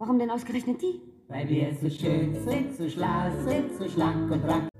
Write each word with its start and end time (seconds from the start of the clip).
Warum 0.00 0.18
denn 0.18 0.30
ausgerechnet 0.30 0.80
die? 0.80 1.02
Weil 1.28 1.46
wir 1.46 1.74
so 1.74 1.90
schön 1.90 2.34
sind, 2.42 2.74
so 2.74 2.88
schlau 2.88 3.30
sind, 3.44 3.70
so 3.76 3.86
schlank 3.86 4.30
und 4.30 4.42
rank. 4.44 4.70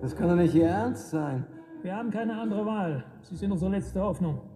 Das 0.00 0.14
kann 0.14 0.28
doch 0.28 0.36
nicht 0.36 0.54
Ihr 0.54 0.68
Ernst 0.68 1.10
sein. 1.10 1.44
Wir 1.82 1.96
haben 1.96 2.08
keine 2.12 2.38
andere 2.38 2.64
Wahl. 2.64 3.04
Sie 3.22 3.34
sind 3.34 3.50
unsere 3.50 3.72
letzte 3.72 4.00
Hoffnung. 4.00 4.48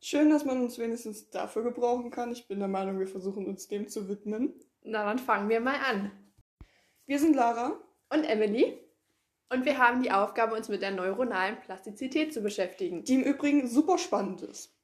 Schön, 0.00 0.30
dass 0.30 0.46
man 0.46 0.58
uns 0.58 0.78
wenigstens 0.78 1.28
dafür 1.28 1.64
gebrauchen 1.64 2.10
kann. 2.10 2.32
Ich 2.32 2.48
bin 2.48 2.60
der 2.60 2.68
Meinung, 2.68 2.98
wir 2.98 3.06
versuchen 3.06 3.46
uns 3.46 3.68
dem 3.68 3.88
zu 3.88 4.08
widmen. 4.08 4.54
Na, 4.82 5.04
dann 5.04 5.18
fangen 5.18 5.50
wir 5.50 5.60
mal 5.60 5.76
an. 5.86 6.10
Wir 7.04 7.18
sind 7.18 7.36
Lara. 7.36 7.72
Und 8.08 8.24
Emily. 8.24 8.78
Und 9.50 9.66
wir 9.66 9.76
haben 9.76 10.02
die 10.02 10.12
Aufgabe, 10.12 10.56
uns 10.56 10.70
mit 10.70 10.80
der 10.80 10.92
neuronalen 10.92 11.60
Plastizität 11.60 12.32
zu 12.32 12.40
beschäftigen. 12.40 13.04
Die 13.04 13.16
im 13.16 13.22
Übrigen 13.22 13.68
super 13.68 13.98
spannend 13.98 14.40
ist. 14.40 14.74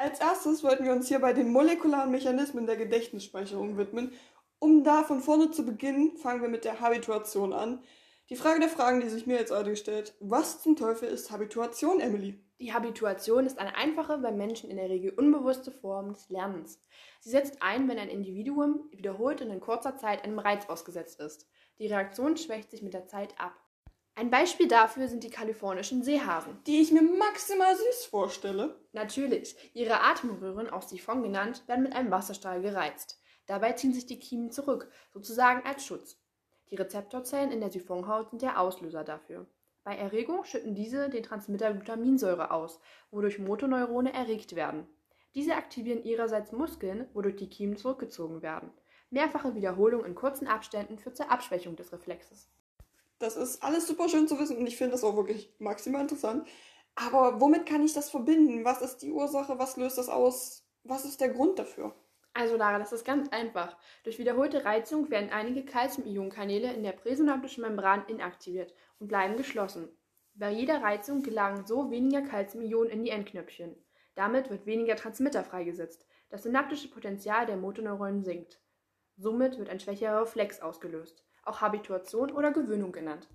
Als 0.00 0.18
erstes 0.18 0.64
wollten 0.64 0.86
wir 0.86 0.92
uns 0.92 1.08
hier 1.08 1.18
bei 1.18 1.34
den 1.34 1.52
molekularen 1.52 2.10
Mechanismen 2.10 2.64
der 2.64 2.78
Gedächtnisspeicherung 2.78 3.76
widmen. 3.76 4.14
Um 4.58 4.82
da 4.82 5.02
von 5.02 5.20
vorne 5.20 5.50
zu 5.50 5.62
beginnen, 5.66 6.16
fangen 6.16 6.40
wir 6.40 6.48
mit 6.48 6.64
der 6.64 6.80
Habituation 6.80 7.52
an. 7.52 7.84
Die 8.30 8.36
Frage 8.36 8.60
der 8.60 8.70
Fragen, 8.70 9.02
die 9.02 9.10
sich 9.10 9.26
mir 9.26 9.38
jetzt 9.38 9.52
heute 9.52 9.68
gestellt, 9.68 10.14
was 10.18 10.62
zum 10.62 10.74
Teufel 10.74 11.06
ist 11.10 11.30
Habituation, 11.30 12.00
Emily? 12.00 12.42
Die 12.60 12.72
Habituation 12.72 13.44
ist 13.44 13.58
eine 13.58 13.76
einfache, 13.76 14.16
bei 14.16 14.32
Menschen 14.32 14.70
in 14.70 14.78
der 14.78 14.88
Regel 14.88 15.10
unbewusste 15.10 15.70
Form 15.70 16.14
des 16.14 16.30
Lernens. 16.30 16.80
Sie 17.20 17.28
setzt 17.28 17.60
ein, 17.60 17.86
wenn 17.86 17.98
ein 17.98 18.08
Individuum 18.08 18.88
wiederholt 18.92 19.42
und 19.42 19.50
in 19.50 19.60
kurzer 19.60 19.98
Zeit 19.98 20.24
einem 20.24 20.38
Reiz 20.38 20.66
ausgesetzt 20.70 21.20
ist. 21.20 21.46
Die 21.78 21.88
Reaktion 21.88 22.38
schwächt 22.38 22.70
sich 22.70 22.80
mit 22.80 22.94
der 22.94 23.06
Zeit 23.06 23.34
ab. 23.38 23.52
Ein 24.14 24.30
Beispiel 24.30 24.68
dafür 24.68 25.08
sind 25.08 25.24
die 25.24 25.30
kalifornischen 25.30 26.02
Seehasen. 26.02 26.58
Die 26.66 26.80
ich 26.80 26.92
mir 26.92 27.02
maximal 27.02 27.74
süß 27.74 28.06
vorstelle. 28.06 28.78
Natürlich, 28.92 29.56
ihre 29.72 30.00
Atemröhren, 30.00 30.68
auch 30.68 30.82
Siphon 30.82 31.22
genannt, 31.22 31.62
werden 31.66 31.84
mit 31.84 31.94
einem 31.94 32.10
Wasserstrahl 32.10 32.60
gereizt. 32.60 33.20
Dabei 33.46 33.72
ziehen 33.72 33.92
sich 33.92 34.06
die 34.06 34.18
Kiemen 34.18 34.50
zurück, 34.50 34.90
sozusagen 35.12 35.66
als 35.66 35.84
Schutz. 35.84 36.20
Die 36.70 36.76
Rezeptorzellen 36.76 37.50
in 37.50 37.60
der 37.60 37.70
Siphonhaut 37.70 38.30
sind 38.30 38.42
der 38.42 38.60
Auslöser 38.60 39.02
dafür. 39.02 39.46
Bei 39.82 39.96
Erregung 39.96 40.44
schütten 40.44 40.74
diese 40.74 41.08
den 41.08 41.22
Transmitter 41.22 41.72
Glutaminsäure 41.72 42.50
aus, 42.50 42.78
wodurch 43.10 43.38
Motoneurone 43.38 44.12
erregt 44.12 44.54
werden. 44.54 44.86
Diese 45.34 45.54
aktivieren 45.54 46.04
ihrerseits 46.04 46.52
Muskeln, 46.52 47.08
wodurch 47.14 47.36
die 47.36 47.48
Kiemen 47.48 47.76
zurückgezogen 47.76 48.42
werden. 48.42 48.70
Mehrfache 49.10 49.54
Wiederholung 49.54 50.04
in 50.04 50.14
kurzen 50.14 50.46
Abständen 50.46 50.98
führt 50.98 51.16
zur 51.16 51.30
Abschwächung 51.30 51.74
des 51.76 51.92
Reflexes. 51.92 52.50
Das 53.20 53.36
ist 53.36 53.62
alles 53.62 53.86
super 53.86 54.08
schön 54.08 54.26
zu 54.26 54.38
wissen 54.38 54.56
und 54.56 54.66
ich 54.66 54.78
finde 54.78 54.92
das 54.92 55.04
auch 55.04 55.14
wirklich 55.14 55.54
maximal 55.58 56.00
interessant. 56.00 56.48
Aber 56.94 57.38
womit 57.38 57.66
kann 57.66 57.84
ich 57.84 57.92
das 57.92 58.08
verbinden? 58.08 58.64
Was 58.64 58.80
ist 58.80 59.02
die 59.02 59.12
Ursache? 59.12 59.58
Was 59.58 59.76
löst 59.76 59.98
das 59.98 60.08
aus? 60.08 60.64
Was 60.84 61.04
ist 61.04 61.20
der 61.20 61.28
Grund 61.28 61.58
dafür? 61.58 61.94
Also 62.32 62.56
Lara, 62.56 62.78
das 62.78 62.92
ist 62.92 63.04
ganz 63.04 63.28
einfach. 63.28 63.76
Durch 64.04 64.18
wiederholte 64.18 64.64
Reizung 64.64 65.10
werden 65.10 65.28
einige 65.30 65.66
Calcium-Ionen-Kanäle 65.66 66.72
in 66.72 66.82
der 66.82 66.92
präsynaptischen 66.92 67.62
Membran 67.62 68.06
inaktiviert 68.08 68.72
und 68.98 69.08
bleiben 69.08 69.36
geschlossen. 69.36 69.90
Bei 70.32 70.50
jeder 70.50 70.82
Reizung 70.82 71.22
gelangen 71.22 71.66
so 71.66 71.90
weniger 71.90 72.22
Calcium-Ionen 72.22 72.90
in 72.90 73.04
die 73.04 73.10
Endknöpfchen. 73.10 73.76
Damit 74.14 74.48
wird 74.48 74.64
weniger 74.64 74.96
Transmitter 74.96 75.44
freigesetzt. 75.44 76.06
Das 76.30 76.44
synaptische 76.44 76.88
Potenzial 76.88 77.44
der 77.44 77.58
Motoneuronen 77.58 78.24
sinkt. 78.24 78.62
Somit 79.18 79.58
wird 79.58 79.68
ein 79.68 79.80
schwächerer 79.80 80.22
Reflex 80.22 80.62
ausgelöst 80.62 81.22
auch 81.44 81.60
Habituation 81.60 82.30
oder 82.32 82.50
Gewöhnung 82.52 82.92
genannt. 82.92 83.28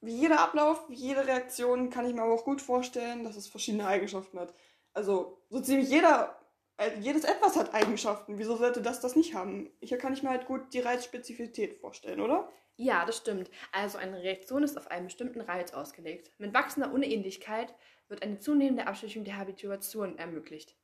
Wie 0.00 0.16
jeder 0.16 0.40
Ablauf, 0.40 0.88
wie 0.88 0.94
jede 0.94 1.26
Reaktion 1.26 1.90
kann 1.90 2.06
ich 2.06 2.14
mir 2.14 2.22
aber 2.22 2.34
auch 2.34 2.44
gut 2.44 2.60
vorstellen, 2.60 3.22
dass 3.22 3.36
es 3.36 3.46
verschiedene 3.46 3.86
Eigenschaften 3.86 4.38
hat. 4.40 4.52
Also 4.94 5.38
so 5.48 5.60
ziemlich 5.60 5.88
jeder, 5.88 6.40
äh, 6.76 6.98
jedes 6.98 7.24
etwas 7.24 7.56
hat 7.56 7.72
Eigenschaften. 7.72 8.38
Wieso 8.38 8.56
sollte 8.56 8.82
das 8.82 9.00
das 9.00 9.14
nicht 9.14 9.34
haben? 9.34 9.70
Hier 9.80 9.98
kann 9.98 10.12
ich 10.12 10.22
mir 10.22 10.30
halt 10.30 10.46
gut 10.46 10.74
die 10.74 10.80
Reizspezifität 10.80 11.74
vorstellen, 11.74 12.20
oder? 12.20 12.50
Ja, 12.76 13.04
das 13.04 13.18
stimmt. 13.18 13.50
Also 13.70 13.98
eine 13.98 14.22
Reaktion 14.22 14.64
ist 14.64 14.76
auf 14.76 14.90
einen 14.90 15.06
bestimmten 15.06 15.40
Reiz 15.40 15.72
ausgelegt. 15.72 16.32
Mit 16.38 16.52
wachsender 16.52 16.92
Unähnlichkeit 16.92 17.72
wird 18.08 18.22
eine 18.22 18.40
zunehmende 18.40 18.86
Abschwächung 18.86 19.24
der 19.24 19.36
Habituation 19.36 20.18
ermöglicht. 20.18 20.76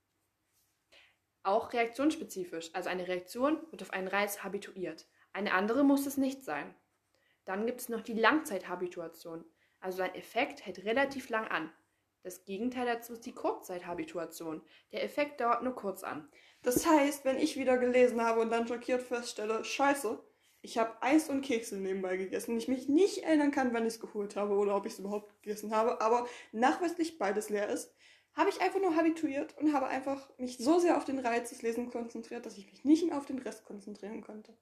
Auch 1.43 1.73
reaktionsspezifisch, 1.73 2.71
also 2.75 2.89
eine 2.89 3.09
Reaktion 3.09 3.59
wird 3.71 3.83
auf 3.83 3.93
einen 3.93 4.09
Reiz 4.09 4.45
habituiert. 4.45 5.07
Eine 5.39 5.53
andere 5.53 5.85
muss 5.85 6.05
es 6.05 6.17
nicht 6.17 6.43
sein. 6.43 6.75
Dann 7.45 7.65
gibt 7.65 7.81
es 7.81 7.89
noch 7.89 8.01
die 8.01 8.13
Langzeithabituation. 8.13 9.45
Also 9.79 10.03
ein 10.03 10.17
Effekt 10.17 10.67
hält 10.67 10.85
relativ 10.85 11.29
lang 11.29 11.47
an. 11.47 11.73
Das 12.25 12.45
Gegenteil 12.45 12.87
dazu 12.87 13.13
ist 13.13 13.25
die 13.25 13.37
Kurzzeithabituation. 13.37 14.63
Der 14.91 15.05
Effekt 15.05 15.41
dauert 15.41 15.63
nur 15.63 15.77
kurz 15.77 16.03
an. 16.03 16.29
Das 16.63 16.85
heißt, 16.85 17.25
wenn 17.25 17.39
ich 17.39 17.57
wieder 17.57 17.79
gelesen 17.79 18.21
habe 18.21 18.41
und 18.41 18.51
dann 18.51 18.67
schockiert 18.67 19.01
feststelle, 19.01 19.65
scheiße, 19.65 20.19
ich 20.61 20.77
habe 20.77 21.01
Eis 21.03 21.31
und 21.31 21.43
Kekse 21.43 21.77
nebenbei 21.77 22.17
gegessen 22.17 22.59
ich 22.59 22.67
mich 22.67 22.89
nicht 22.89 23.19
erinnern 23.19 23.53
kann, 23.53 23.73
wann 23.73 23.87
ich 23.87 23.95
es 23.95 24.01
geholt 24.01 24.35
habe 24.35 24.57
oder 24.57 24.75
ob 24.75 24.87
ich 24.87 24.95
es 24.95 24.99
überhaupt 24.99 25.41
gegessen 25.45 25.73
habe, 25.73 26.01
aber 26.01 26.27
nachweislich 26.51 27.17
beides 27.17 27.49
leer 27.49 27.69
ist, 27.69 27.95
habe 28.35 28.51
ich 28.51 28.61
einfach 28.61 28.81
nur 28.81 28.97
habituiert 28.97 29.57
und 29.59 29.73
habe 29.73 29.87
einfach 29.87 30.37
mich 30.37 30.59
so 30.59 30.81
sehr 30.81 30.97
auf 30.97 31.05
den 31.05 31.21
Reiz 31.21 31.51
des 31.51 31.63
Lesens 31.63 31.93
konzentriert, 31.93 32.45
dass 32.45 32.59
ich 32.59 32.69
mich 32.73 32.85
nicht 32.85 33.07
mehr 33.07 33.17
auf 33.17 33.27
den 33.27 33.39
Rest 33.39 33.65
konzentrieren 33.65 34.21
konnte. 34.21 34.53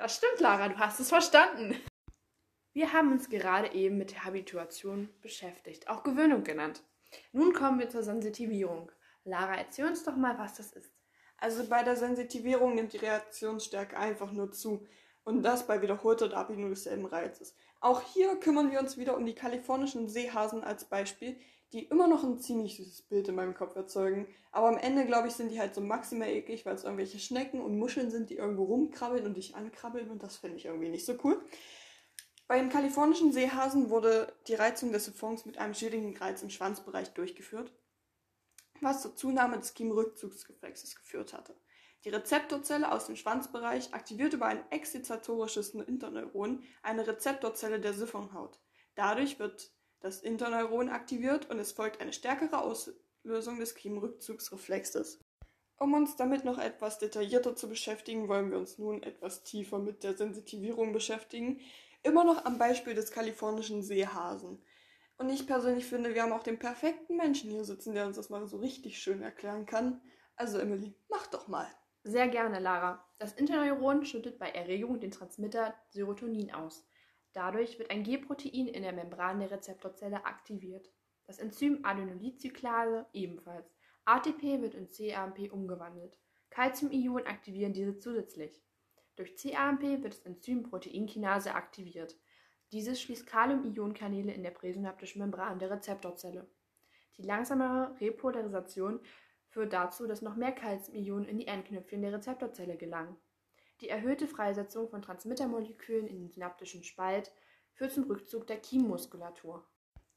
Das 0.00 0.16
stimmt, 0.16 0.40
Lara, 0.40 0.66
du 0.70 0.78
hast 0.78 0.98
es 0.98 1.10
verstanden. 1.10 1.78
Wir 2.72 2.94
haben 2.94 3.12
uns 3.12 3.28
gerade 3.28 3.74
eben 3.74 3.98
mit 3.98 4.12
der 4.12 4.24
Habituation 4.24 5.10
beschäftigt, 5.20 5.90
auch 5.90 6.04
Gewöhnung 6.04 6.42
genannt. 6.42 6.82
Nun 7.32 7.52
kommen 7.52 7.78
wir 7.78 7.90
zur 7.90 8.02
Sensitivierung. 8.02 8.90
Lara, 9.24 9.56
erzähl 9.56 9.84
uns 9.84 10.02
doch 10.02 10.16
mal, 10.16 10.38
was 10.38 10.54
das 10.54 10.72
ist. 10.72 10.90
Also 11.36 11.68
bei 11.68 11.82
der 11.82 11.96
Sensitivierung 11.96 12.76
nimmt 12.76 12.94
die 12.94 12.96
Reaktionsstärke 12.96 13.98
einfach 13.98 14.32
nur 14.32 14.50
zu. 14.52 14.86
Und 15.22 15.42
das 15.42 15.66
bei 15.66 15.82
wiederholter 15.82 16.30
Darbietung 16.30 16.70
desselben 16.70 17.04
Reizes. 17.04 17.54
Auch 17.82 18.00
hier 18.00 18.36
kümmern 18.36 18.70
wir 18.70 18.80
uns 18.80 18.96
wieder 18.96 19.18
um 19.18 19.26
die 19.26 19.34
kalifornischen 19.34 20.08
Seehasen 20.08 20.64
als 20.64 20.86
Beispiel, 20.86 21.38
die 21.72 21.84
immer 21.84 22.08
noch 22.08 22.24
ein 22.24 22.40
ziemlich 22.40 22.76
süßes 22.76 23.02
Bild 23.02 23.28
in 23.28 23.36
meinem 23.36 23.54
Kopf 23.54 23.76
erzeugen. 23.76 24.26
Aber 24.50 24.68
am 24.68 24.76
Ende, 24.76 25.06
glaube 25.06 25.28
ich, 25.28 25.34
sind 25.34 25.50
die 25.50 25.60
halt 25.60 25.74
so 25.74 25.80
maximal 25.80 26.28
eklig, 26.28 26.66
weil 26.66 26.74
es 26.74 26.84
irgendwelche 26.84 27.18
Schnecken 27.18 27.60
und 27.60 27.78
Muscheln 27.78 28.10
sind, 28.10 28.30
die 28.30 28.36
irgendwo 28.36 28.64
rumkrabbeln 28.64 29.24
und 29.24 29.36
dich 29.36 29.54
ankrabbeln 29.54 30.10
und 30.10 30.22
das 30.22 30.36
finde 30.36 30.56
ich 30.56 30.66
irgendwie 30.66 30.88
nicht 30.88 31.06
so 31.06 31.16
cool. 31.22 31.40
Bei 32.48 32.58
den 32.58 32.68
kalifornischen 32.68 33.32
Seehasen 33.32 33.90
wurde 33.90 34.32
die 34.48 34.54
Reizung 34.54 34.90
des 34.90 35.04
Siphons 35.04 35.46
mit 35.46 35.58
einem 35.58 35.74
schädigen 35.74 36.16
Reiz 36.16 36.42
im 36.42 36.50
Schwanzbereich 36.50 37.10
durchgeführt, 37.14 37.72
was 38.80 39.02
zur 39.02 39.14
Zunahme 39.14 39.56
des 39.56 39.74
Kiemenrückzugsreflexes 39.74 40.96
geführt 40.96 41.32
hatte. 41.32 41.54
Die 42.02 42.08
Rezeptorzelle 42.08 42.90
aus 42.90 43.06
dem 43.06 43.14
Schwanzbereich 43.14 43.94
aktiviert 43.94 44.32
über 44.32 44.46
ein 44.46 44.68
exzitatorisches 44.70 45.74
Interneuron 45.74 46.64
eine 46.82 47.06
Rezeptorzelle 47.06 47.78
der 47.78 47.92
Siphonhaut. 47.92 48.58
Dadurch 48.96 49.38
wird 49.38 49.70
das 50.00 50.20
Interneuron 50.20 50.88
aktiviert 50.88 51.50
und 51.50 51.58
es 51.58 51.72
folgt 51.72 52.00
eine 52.00 52.12
stärkere 52.12 52.62
Auslösung 52.62 53.58
des 53.58 53.74
Kiemenrückzugsreflexes. 53.74 55.20
Um 55.78 55.94
uns 55.94 56.16
damit 56.16 56.44
noch 56.44 56.58
etwas 56.58 56.98
detaillierter 56.98 57.56
zu 57.56 57.68
beschäftigen, 57.68 58.28
wollen 58.28 58.50
wir 58.50 58.58
uns 58.58 58.78
nun 58.78 59.02
etwas 59.02 59.44
tiefer 59.44 59.78
mit 59.78 60.04
der 60.04 60.14
Sensitivierung 60.14 60.92
beschäftigen, 60.92 61.60
immer 62.02 62.24
noch 62.24 62.44
am 62.44 62.58
Beispiel 62.58 62.94
des 62.94 63.12
kalifornischen 63.12 63.82
Seehasen. 63.82 64.62
Und 65.16 65.28
ich 65.30 65.46
persönlich 65.46 65.86
finde, 65.86 66.14
wir 66.14 66.22
haben 66.22 66.32
auch 66.32 66.42
den 66.42 66.58
perfekten 66.58 67.16
Menschen 67.16 67.50
hier 67.50 67.64
sitzen, 67.64 67.94
der 67.94 68.06
uns 68.06 68.16
das 68.16 68.30
mal 68.30 68.46
so 68.46 68.56
richtig 68.56 68.98
schön 68.98 69.22
erklären 69.22 69.66
kann. 69.66 70.00
Also 70.36 70.58
Emily, 70.58 70.94
mach 71.10 71.26
doch 71.26 71.48
mal. 71.48 71.66
Sehr 72.04 72.28
gerne, 72.28 72.58
Lara. 72.58 73.04
Das 73.18 73.34
Interneuron 73.34 74.06
schüttet 74.06 74.38
bei 74.38 74.48
Erregung 74.48 75.00
den 75.00 75.10
Transmitter 75.10 75.74
Serotonin 75.90 76.52
aus. 76.52 76.86
Dadurch 77.32 77.78
wird 77.78 77.90
ein 77.90 78.02
G-Protein 78.02 78.66
in 78.66 78.82
der 78.82 78.92
Membran 78.92 79.38
der 79.38 79.50
Rezeptorzelle 79.50 80.24
aktiviert. 80.24 80.90
Das 81.26 81.38
Enzym 81.38 81.84
Adenylcyclase 81.84 83.06
ebenfalls. 83.12 83.72
ATP 84.04 84.60
wird 84.60 84.74
in 84.74 84.88
cAMP 84.90 85.52
umgewandelt. 85.52 86.18
Calcium-Ionen 86.50 87.26
aktivieren 87.26 87.72
diese 87.72 87.98
zusätzlich. 87.98 88.60
Durch 89.14 89.36
cAMP 89.36 90.02
wird 90.02 90.14
das 90.14 90.26
Enzym 90.26 90.64
Proteinkinase 90.64 91.54
aktiviert. 91.54 92.18
Dieses 92.72 93.00
schließt 93.00 93.26
Kalium-Ionen-Kanäle 93.26 94.32
in 94.32 94.42
der 94.42 94.50
präsynaptischen 94.50 95.20
Membran 95.20 95.58
der 95.60 95.70
Rezeptorzelle. 95.70 96.48
Die 97.16 97.22
langsamere 97.22 98.00
Repolarisation 98.00 99.00
führt 99.48 99.72
dazu, 99.72 100.06
dass 100.06 100.22
noch 100.22 100.36
mehr 100.36 100.52
Calcium-Ionen 100.52 101.28
in 101.28 101.38
die 101.38 101.46
Endknöpfchen 101.46 102.02
der 102.02 102.12
Rezeptorzelle 102.12 102.76
gelangen. 102.76 103.16
Die 103.80 103.88
erhöhte 103.88 104.26
Freisetzung 104.26 104.88
von 104.88 105.02
Transmittermolekülen 105.02 106.06
in 106.06 106.18
den 106.18 106.30
synaptischen 106.30 106.84
Spalt 106.84 107.32
führt 107.72 107.92
zum 107.92 108.04
Rückzug 108.04 108.46
der 108.46 108.58
Kiemmuskulatur. 108.58 109.64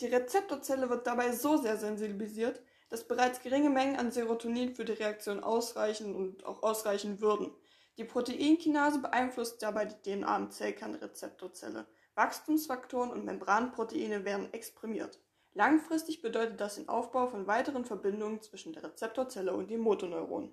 Die 0.02 0.08
Rezeptorzelle 0.08 0.90
wird 0.90 1.08
dabei 1.08 1.32
so 1.32 1.58
sehr 1.58 1.78
sensibilisiert, 1.78 2.62
dass 2.90 3.08
bereits 3.08 3.42
geringe 3.42 3.70
Mengen 3.70 3.96
an 3.96 4.12
Serotonin 4.12 4.76
für 4.76 4.86
die 4.86 4.92
Reaktion 4.92 5.42
ausreichen 5.42 6.14
und 6.14 6.46
auch 6.46 6.62
ausreichen 6.62 7.22
würden. 7.22 7.52
Die 7.98 8.04
Proteinkinase 8.04 9.00
beeinflusst 9.00 9.62
dabei 9.62 9.86
die 9.86 9.96
DNA 10.02 10.36
im 10.36 10.52
Zellkern 10.52 10.94
der 10.94 11.04
Rezeptorzelle. 11.04 11.86
Wachstumsfaktoren 12.16 13.12
und 13.12 13.24
Membranproteine 13.24 14.26
werden 14.26 14.52
exprimiert. 14.52 15.20
Langfristig 15.54 16.22
bedeutet 16.22 16.60
das 16.60 16.76
den 16.76 16.90
Aufbau 16.90 17.28
von 17.28 17.48
weiteren 17.48 17.86
Verbindungen 17.86 18.42
zwischen 18.42 18.74
der 18.74 18.84
Rezeptorzelle 18.84 19.54
und 19.54 19.70
dem 19.70 19.82
Motoneuron. 19.82 20.52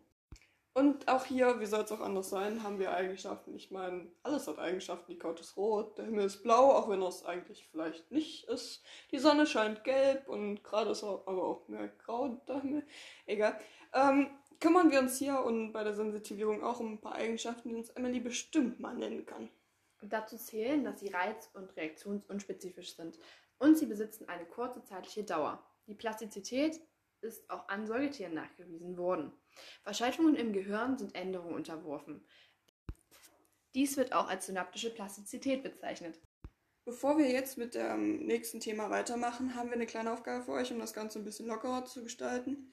Und 0.73 1.09
auch 1.09 1.25
hier, 1.25 1.59
wie 1.59 1.67
soll 1.67 1.83
es 1.83 1.91
auch 1.91 2.01
anders 2.01 2.31
sein, 2.31 2.63
haben 2.63 2.79
wir 2.79 2.93
Eigenschaften. 2.93 3.55
Ich 3.57 3.73
meine, 3.73 4.07
alles 4.23 4.47
hat 4.47 4.61
Eigenschaften. 4.61 5.11
Die 5.11 5.19
Couch 5.19 5.41
ist 5.41 5.57
rot, 5.57 5.99
der 5.99 6.05
Himmel 6.05 6.27
ist 6.27 6.45
blau, 6.45 6.71
auch 6.71 6.89
wenn 6.89 7.03
es 7.03 7.25
eigentlich 7.25 7.67
vielleicht 7.67 8.11
nicht 8.13 8.45
ist. 8.45 8.85
Die 9.11 9.19
Sonne 9.19 9.47
scheint 9.47 9.83
gelb 9.83 10.29
und 10.29 10.63
gerade 10.63 10.91
ist 10.91 11.03
aber 11.03 11.45
auch 11.45 11.67
mehr 11.67 11.89
grau 11.89 12.41
der 12.47 12.61
Himmel. 12.63 12.87
Egal. 13.27 13.59
Ähm, 13.93 14.31
kümmern 14.61 14.93
wir 14.93 15.01
uns 15.01 15.19
hier 15.19 15.43
und 15.43 15.73
bei 15.73 15.83
der 15.83 15.95
Sensitivierung 15.95 16.63
auch 16.63 16.79
um 16.79 16.93
ein 16.93 17.01
paar 17.01 17.17
Eigenschaften, 17.17 17.71
die 17.71 17.75
uns 17.75 17.91
Emily 17.91 18.21
bestimmt 18.21 18.79
mal 18.79 18.95
nennen 18.95 19.27
kann. 19.27 19.51
Dazu 20.03 20.37
zählen, 20.37 20.85
dass 20.85 21.01
sie 21.01 21.09
reiz- 21.09 21.51
und 21.53 21.77
reaktionsunspezifisch 21.77 22.95
sind 22.95 23.19
und 23.59 23.77
sie 23.77 23.87
besitzen 23.87 24.29
eine 24.29 24.47
kurze 24.47 24.85
zeitliche 24.85 25.25
Dauer. 25.25 25.63
Die 25.87 25.95
Plastizität 25.95 26.81
ist 27.23 27.49
auch 27.51 27.69
an 27.69 27.87
Säugetieren 27.87 28.35
nachgewiesen 28.35 28.97
worden. 28.97 29.33
Verschaltungen 29.83 30.37
im 30.37 30.53
Gehirn 30.53 30.99
sind 30.99 31.15
Änderungen 31.15 31.55
unterworfen. 31.55 32.25
Dies 33.75 33.97
wird 33.97 34.13
auch 34.13 34.29
als 34.29 34.47
synaptische 34.47 34.91
Plastizität 34.91 35.63
bezeichnet. 35.63 36.21
Bevor 36.85 37.19
wir 37.19 37.31
jetzt 37.31 37.57
mit 37.57 37.75
dem 37.75 38.27
nächsten 38.27 38.59
Thema 38.59 38.91
weitermachen, 38.91 39.55
haben 39.55 39.69
wir 39.69 39.75
eine 39.75 39.87
kleine 39.87 40.13
Aufgabe 40.13 40.45
für 40.45 40.53
euch, 40.53 40.73
um 40.73 40.81
das 40.81 40.95
Ganze 40.95 41.19
ein 41.19 41.25
bisschen 41.25 41.47
lockerer 41.47 41.85
zu 41.85 42.03
gestalten. 42.03 42.73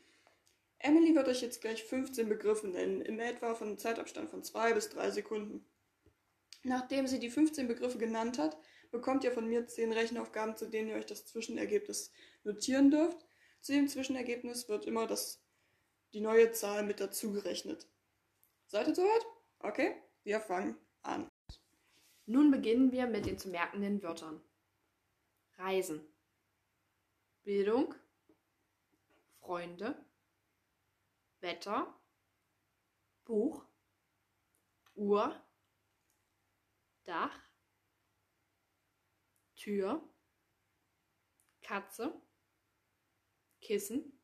Emily 0.79 1.13
wird 1.13 1.27
euch 1.27 1.41
jetzt 1.41 1.61
gleich 1.61 1.83
15 1.83 2.29
Begriffe 2.29 2.67
nennen, 2.67 3.01
im 3.01 3.19
etwa 3.19 3.53
von 3.53 3.67
einem 3.67 3.77
Zeitabstand 3.77 4.29
von 4.29 4.43
2 4.43 4.73
bis 4.73 4.89
3 4.89 5.11
Sekunden. 5.11 5.65
Nachdem 6.63 7.07
sie 7.07 7.19
die 7.19 7.29
15 7.29 7.67
Begriffe 7.67 7.97
genannt 7.97 8.37
hat, 8.37 8.57
bekommt 8.91 9.23
ihr 9.23 9.31
von 9.31 9.47
mir 9.47 9.67
10 9.67 9.91
Rechenaufgaben, 9.91 10.55
zu 10.55 10.65
denen 10.67 10.89
ihr 10.89 10.95
euch 10.95 11.05
das 11.05 11.25
Zwischenergebnis 11.25 12.11
notieren 12.43 12.89
dürft. 12.89 13.26
Zu 13.67 13.73
dem 13.73 13.89
Zwischenergebnis 13.89 14.69
wird 14.69 14.85
immer 14.85 15.07
das, 15.07 15.43
die 16.13 16.21
neue 16.21 16.53
Zahl 16.53 16.85
mit 16.85 17.01
dazu 17.01 17.33
gerechnet. 17.33 17.85
Seid 18.67 18.87
ihr 18.87 18.95
soweit? 18.95 19.25
Okay, 19.59 20.01
wir 20.23 20.39
fangen 20.39 20.77
an. 21.01 21.29
Nun 22.27 22.49
beginnen 22.49 22.93
wir 22.93 23.07
mit 23.07 23.25
den 23.25 23.37
zu 23.37 23.49
merkenden 23.49 24.01
Wörtern. 24.01 24.41
Reisen. 25.57 26.01
Bildung. 27.43 27.93
Freunde. 29.41 30.01
Wetter. 31.41 31.93
Buch. 33.25 33.65
Uhr. 34.95 35.35
Dach. 37.03 37.37
Tür. 39.57 40.09
Katze. 41.59 42.21
Kissen. 43.67 44.17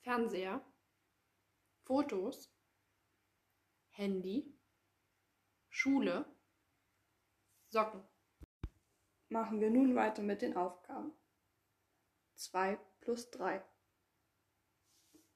Fernseher. 0.00 0.60
Fotos. 1.84 2.52
Handy. 3.90 4.52
Schule. 5.68 6.26
Socken. 7.68 8.02
Machen 9.28 9.60
wir 9.60 9.70
nun 9.70 9.94
weiter 9.94 10.24
mit 10.24 10.42
den 10.42 10.56
Aufgaben. 10.56 11.12
2 12.34 12.80
plus 13.00 13.30
3 13.30 13.64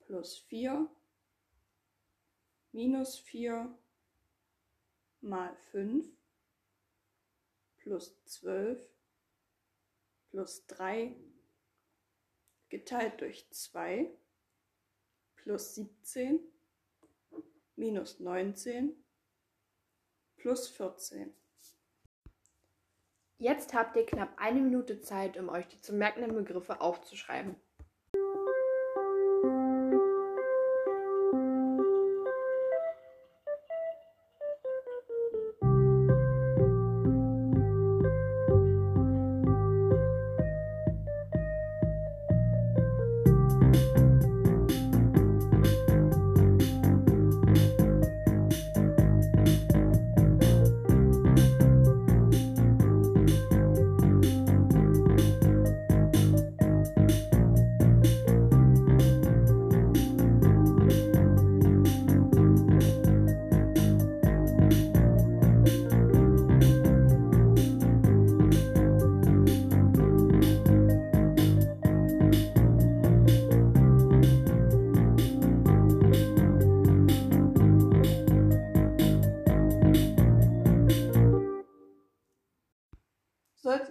plus 0.00 0.38
4 0.38 0.90
minus 2.72 3.18
4 3.20 3.78
mal 5.20 5.54
5 5.70 6.08
plus 7.76 8.20
12 8.24 8.84
plus 10.30 10.66
3 10.66 11.33
geteilt 12.78 13.20
durch 13.20 13.48
2 13.50 14.10
plus 15.36 15.76
17 15.76 16.40
minus 17.76 18.18
19 18.18 18.96
plus 20.36 20.66
14. 20.68 21.32
Jetzt 23.38 23.74
habt 23.74 23.94
ihr 23.96 24.06
knapp 24.06 24.36
eine 24.38 24.60
Minute 24.60 25.00
Zeit, 25.00 25.36
um 25.36 25.50
euch 25.50 25.68
die 25.68 25.80
zu 25.80 25.92
merkenden 25.92 26.34
Begriffe 26.34 26.80
aufzuschreiben. 26.80 27.54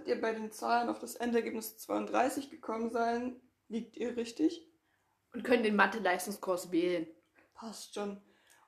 Solltet 0.03 0.17
ihr 0.17 0.21
bei 0.21 0.33
den 0.33 0.51
Zahlen 0.51 0.89
auf 0.89 0.99
das 0.99 1.15
Endergebnis 1.15 1.77
32 1.77 2.49
gekommen 2.49 2.89
sein, 2.89 3.39
liegt 3.69 3.95
ihr 3.95 4.17
richtig? 4.17 4.67
Und 5.31 5.45
könnt 5.45 5.65
den 5.65 5.77
Mathe-Leistungskurs 5.77 6.73
wählen. 6.73 7.07
Passt 7.53 7.95
schon. 7.95 8.21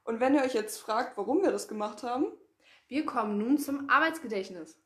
Und 0.05 0.21
wenn 0.21 0.33
ihr 0.33 0.43
euch 0.43 0.53
jetzt 0.53 0.77
fragt, 0.77 1.17
warum 1.17 1.41
wir 1.43 1.51
das 1.51 1.67
gemacht 1.67 2.03
haben, 2.03 2.27
Wir 2.87 3.05
kommen 3.05 3.37
nun 3.39 3.57
zum 3.57 3.89
Arbeitsgedächtnis. 3.89 4.79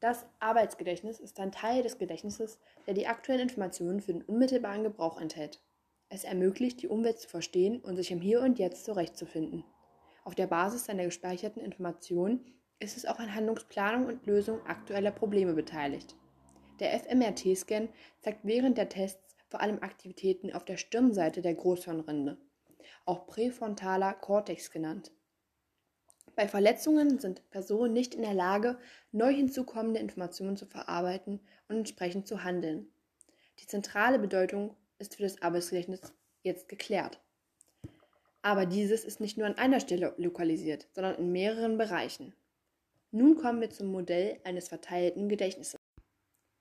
Das 0.00 0.24
Arbeitsgedächtnis 0.40 1.20
ist 1.20 1.38
ein 1.38 1.52
Teil 1.52 1.82
des 1.82 1.98
Gedächtnisses, 1.98 2.58
der 2.86 2.94
die 2.94 3.06
aktuellen 3.06 3.42
Informationen 3.42 4.00
für 4.00 4.14
den 4.14 4.22
unmittelbaren 4.22 4.82
Gebrauch 4.82 5.20
enthält. 5.20 5.60
Es 6.08 6.24
ermöglicht, 6.24 6.80
die 6.80 6.88
Umwelt 6.88 7.20
zu 7.20 7.28
verstehen 7.28 7.80
und 7.80 7.96
sich 7.96 8.10
im 8.10 8.22
Hier 8.22 8.40
und 8.40 8.58
Jetzt 8.58 8.86
zurechtzufinden. 8.86 9.64
Auf 10.24 10.34
der 10.34 10.46
Basis 10.46 10.86
seiner 10.86 11.04
gespeicherten 11.04 11.62
Informationen 11.62 12.53
ist 12.80 12.96
es 12.96 13.06
auch 13.06 13.18
an 13.18 13.34
Handlungsplanung 13.34 14.06
und 14.06 14.26
Lösung 14.26 14.64
aktueller 14.66 15.10
Probleme 15.10 15.54
beteiligt. 15.54 16.16
Der 16.80 16.98
fMRT-Scan 16.98 17.88
zeigt 18.20 18.40
während 18.42 18.78
der 18.78 18.88
Tests 18.88 19.36
vor 19.48 19.60
allem 19.60 19.82
Aktivitäten 19.82 20.52
auf 20.52 20.64
der 20.64 20.76
Stirnseite 20.76 21.40
der 21.40 21.54
Großhirnrinde, 21.54 22.36
auch 23.04 23.26
präfrontaler 23.26 24.12
Kortex 24.14 24.70
genannt. 24.70 25.12
Bei 26.36 26.48
Verletzungen 26.48 27.20
sind 27.20 27.48
Personen 27.50 27.92
nicht 27.92 28.14
in 28.14 28.22
der 28.22 28.34
Lage, 28.34 28.78
neu 29.12 29.32
hinzukommende 29.32 30.00
Informationen 30.00 30.56
zu 30.56 30.66
verarbeiten 30.66 31.40
und 31.68 31.76
entsprechend 31.76 32.26
zu 32.26 32.42
handeln. 32.42 32.88
Die 33.60 33.66
zentrale 33.66 34.18
Bedeutung 34.18 34.76
ist 34.98 35.14
für 35.14 35.22
das 35.22 35.40
Arbeitsgedächtnis 35.42 36.12
jetzt 36.42 36.68
geklärt. 36.68 37.20
Aber 38.42 38.66
dieses 38.66 39.04
ist 39.04 39.20
nicht 39.20 39.38
nur 39.38 39.46
an 39.46 39.56
einer 39.56 39.78
Stelle 39.80 40.12
lokalisiert, 40.16 40.88
sondern 40.92 41.14
in 41.14 41.30
mehreren 41.30 41.78
Bereichen. 41.78 42.34
Nun 43.16 43.36
kommen 43.36 43.60
wir 43.60 43.70
zum 43.70 43.92
Modell 43.92 44.40
eines 44.42 44.66
verteilten 44.66 45.28
Gedächtnisses. 45.28 45.76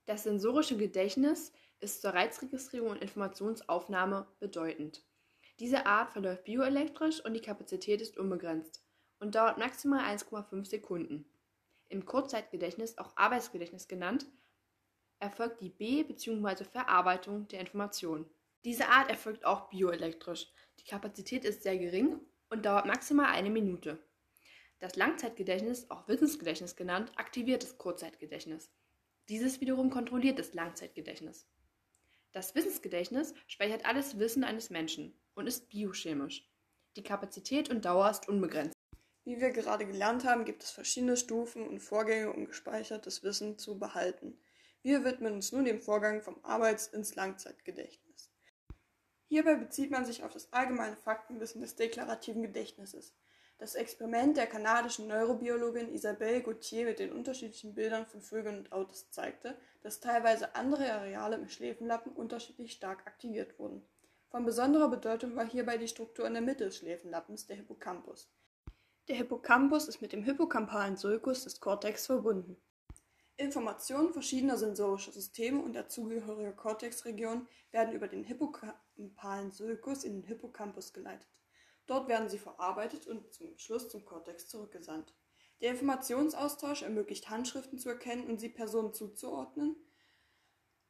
Das 0.05 0.21
sensorische 0.21 0.77
Gedächtnis 0.77 1.51
ist 1.79 2.03
zur 2.03 2.11
Reizregistrierung 2.11 2.91
und 2.91 3.01
Informationsaufnahme 3.01 4.27
bedeutend. 4.39 5.03
Diese 5.59 5.87
Art 5.87 6.11
verläuft 6.11 6.43
bioelektrisch 6.43 7.25
und 7.25 7.33
die 7.33 7.41
Kapazität 7.41 8.01
ist 8.01 8.19
unbegrenzt 8.19 8.85
und 9.19 9.33
dauert 9.33 9.57
maximal 9.57 10.05
1,5 10.05 10.65
Sekunden. 10.65 11.25
Im 11.89 12.05
Kurzzeitgedächtnis, 12.05 12.99
auch 12.99 13.17
Arbeitsgedächtnis 13.17 13.87
genannt, 13.87 14.27
erfolgt 15.17 15.59
die 15.59 15.69
B- 15.69 16.03
bzw. 16.03 16.65
Verarbeitung 16.65 17.47
der 17.47 17.61
Information. 17.61 18.29
Diese 18.63 18.89
Art 18.89 19.09
erfolgt 19.09 19.43
auch 19.43 19.69
bioelektrisch. 19.69 20.51
Die 20.79 20.85
Kapazität 20.85 21.45
ist 21.45 21.63
sehr 21.63 21.79
gering 21.79 22.19
und 22.51 22.63
dauert 22.63 22.85
maximal 22.85 23.31
eine 23.31 23.49
Minute. 23.49 23.97
Das 24.83 24.97
Langzeitgedächtnis, 24.97 25.89
auch 25.89 26.09
Wissensgedächtnis 26.09 26.75
genannt, 26.75 27.13
aktiviert 27.15 27.63
das 27.63 27.77
Kurzzeitgedächtnis. 27.77 28.69
Dieses 29.29 29.61
wiederum 29.61 29.89
kontrolliert 29.89 30.39
das 30.39 30.53
Langzeitgedächtnis. 30.53 31.47
Das 32.33 32.53
Wissensgedächtnis 32.53 33.33
speichert 33.47 33.85
alles 33.85 34.19
Wissen 34.19 34.43
eines 34.43 34.69
Menschen 34.69 35.17
und 35.35 35.47
ist 35.47 35.69
biochemisch. 35.69 36.51
Die 36.97 37.01
Kapazität 37.01 37.69
und 37.69 37.85
Dauer 37.85 38.11
ist 38.11 38.27
unbegrenzt. 38.27 38.75
wie 39.23 39.39
wir 39.39 39.51
gerade 39.51 39.87
gelernt 39.87 40.25
haben, 40.25 40.43
gibt 40.43 40.63
es 40.63 40.71
verschiedene 40.71 41.15
Stufen 41.15 41.65
und 41.65 41.79
Vorgänge, 41.79 42.33
um 42.33 42.45
gespeichertes 42.45 43.23
Wissen 43.23 43.57
zu 43.57 43.79
behalten. 43.79 44.37
Wir 44.81 45.05
widmen 45.05 45.35
uns 45.35 45.53
nun 45.53 45.63
dem 45.63 45.81
Vorgang 45.81 46.21
vom 46.21 46.43
Arbeits- 46.43 46.87
ins 46.87 47.15
Langzeitgedächtnis. 47.15 48.29
Hierbei 49.29 49.55
bezieht 49.55 49.91
man 49.91 50.03
sich 50.03 50.23
auf 50.25 50.33
das 50.33 50.51
allgemeine 50.51 50.97
Faktenwissen 50.97 51.61
des 51.61 51.77
deklarativen 51.77 52.41
Gedächtnisses. 52.41 53.15
Das 53.57 53.75
Experiment 53.75 54.35
der 54.35 54.47
kanadischen 54.47 55.07
Neurobiologin 55.07 55.93
Isabelle 55.93 56.41
Gauthier 56.41 56.85
mit 56.85 56.99
den 56.99 57.13
unterschiedlichen 57.13 57.75
Bildern 57.75 58.05
von 58.05 58.21
Vögeln 58.21 58.57
und 58.57 58.71
Autos 58.71 59.09
zeigte, 59.09 59.57
dass 59.81 59.99
teilweise 59.99 60.55
andere 60.55 60.91
Areale 60.91 61.35
im 61.35 61.47
Schläfenlappen 61.47 62.11
unterschiedlich 62.11 62.73
stark 62.73 63.07
aktiviert 63.07 63.57
wurden. 63.59 63.85
Von 64.29 64.45
besonderer 64.45 64.89
Bedeutung 64.89 65.35
war 65.35 65.45
hierbei 65.45 65.77
die 65.77 65.87
Struktur 65.87 66.25
in 66.25 66.33
der 66.33 66.41
Mitte 66.41 66.65
des 66.65 66.77
Schläfenlappens, 66.77 67.45
der 67.45 67.55
Hippocampus. 67.55 68.29
Der 69.07 69.17
Hippocampus 69.17 69.87
ist 69.87 70.01
mit 70.01 70.13
dem 70.13 70.23
hippocampalen 70.23 70.97
Sulcus 70.97 71.43
des 71.43 71.59
Cortex 71.59 72.05
verbunden. 72.07 72.57
Informationen 73.37 74.13
verschiedener 74.13 74.57
sensorischer 74.57 75.11
Systeme 75.11 75.61
und 75.61 75.73
dazugehöriger 75.73 76.53
Cortexregionen 76.53 77.47
werden 77.71 77.93
über 77.93 78.07
den 78.07 78.23
hippocampalen 78.23 79.51
Sulcus 79.51 80.03
in 80.03 80.13
den 80.13 80.23
Hippocampus 80.23 80.93
geleitet. 80.93 81.27
Dort 81.85 82.07
werden 82.07 82.29
sie 82.29 82.39
verarbeitet 82.39 83.07
und 83.07 83.33
zum 83.33 83.57
Schluss 83.57 83.89
zum 83.89 84.05
Cortex 84.05 84.47
zurückgesandt. 84.47 85.13
Der 85.61 85.71
Informationsaustausch 85.71 86.81
ermöglicht 86.81 87.29
Handschriften 87.29 87.79
zu 87.79 87.89
erkennen 87.89 88.27
und 88.27 88.39
sie 88.39 88.49
Personen 88.49 88.93
zuzuordnen, 88.93 89.75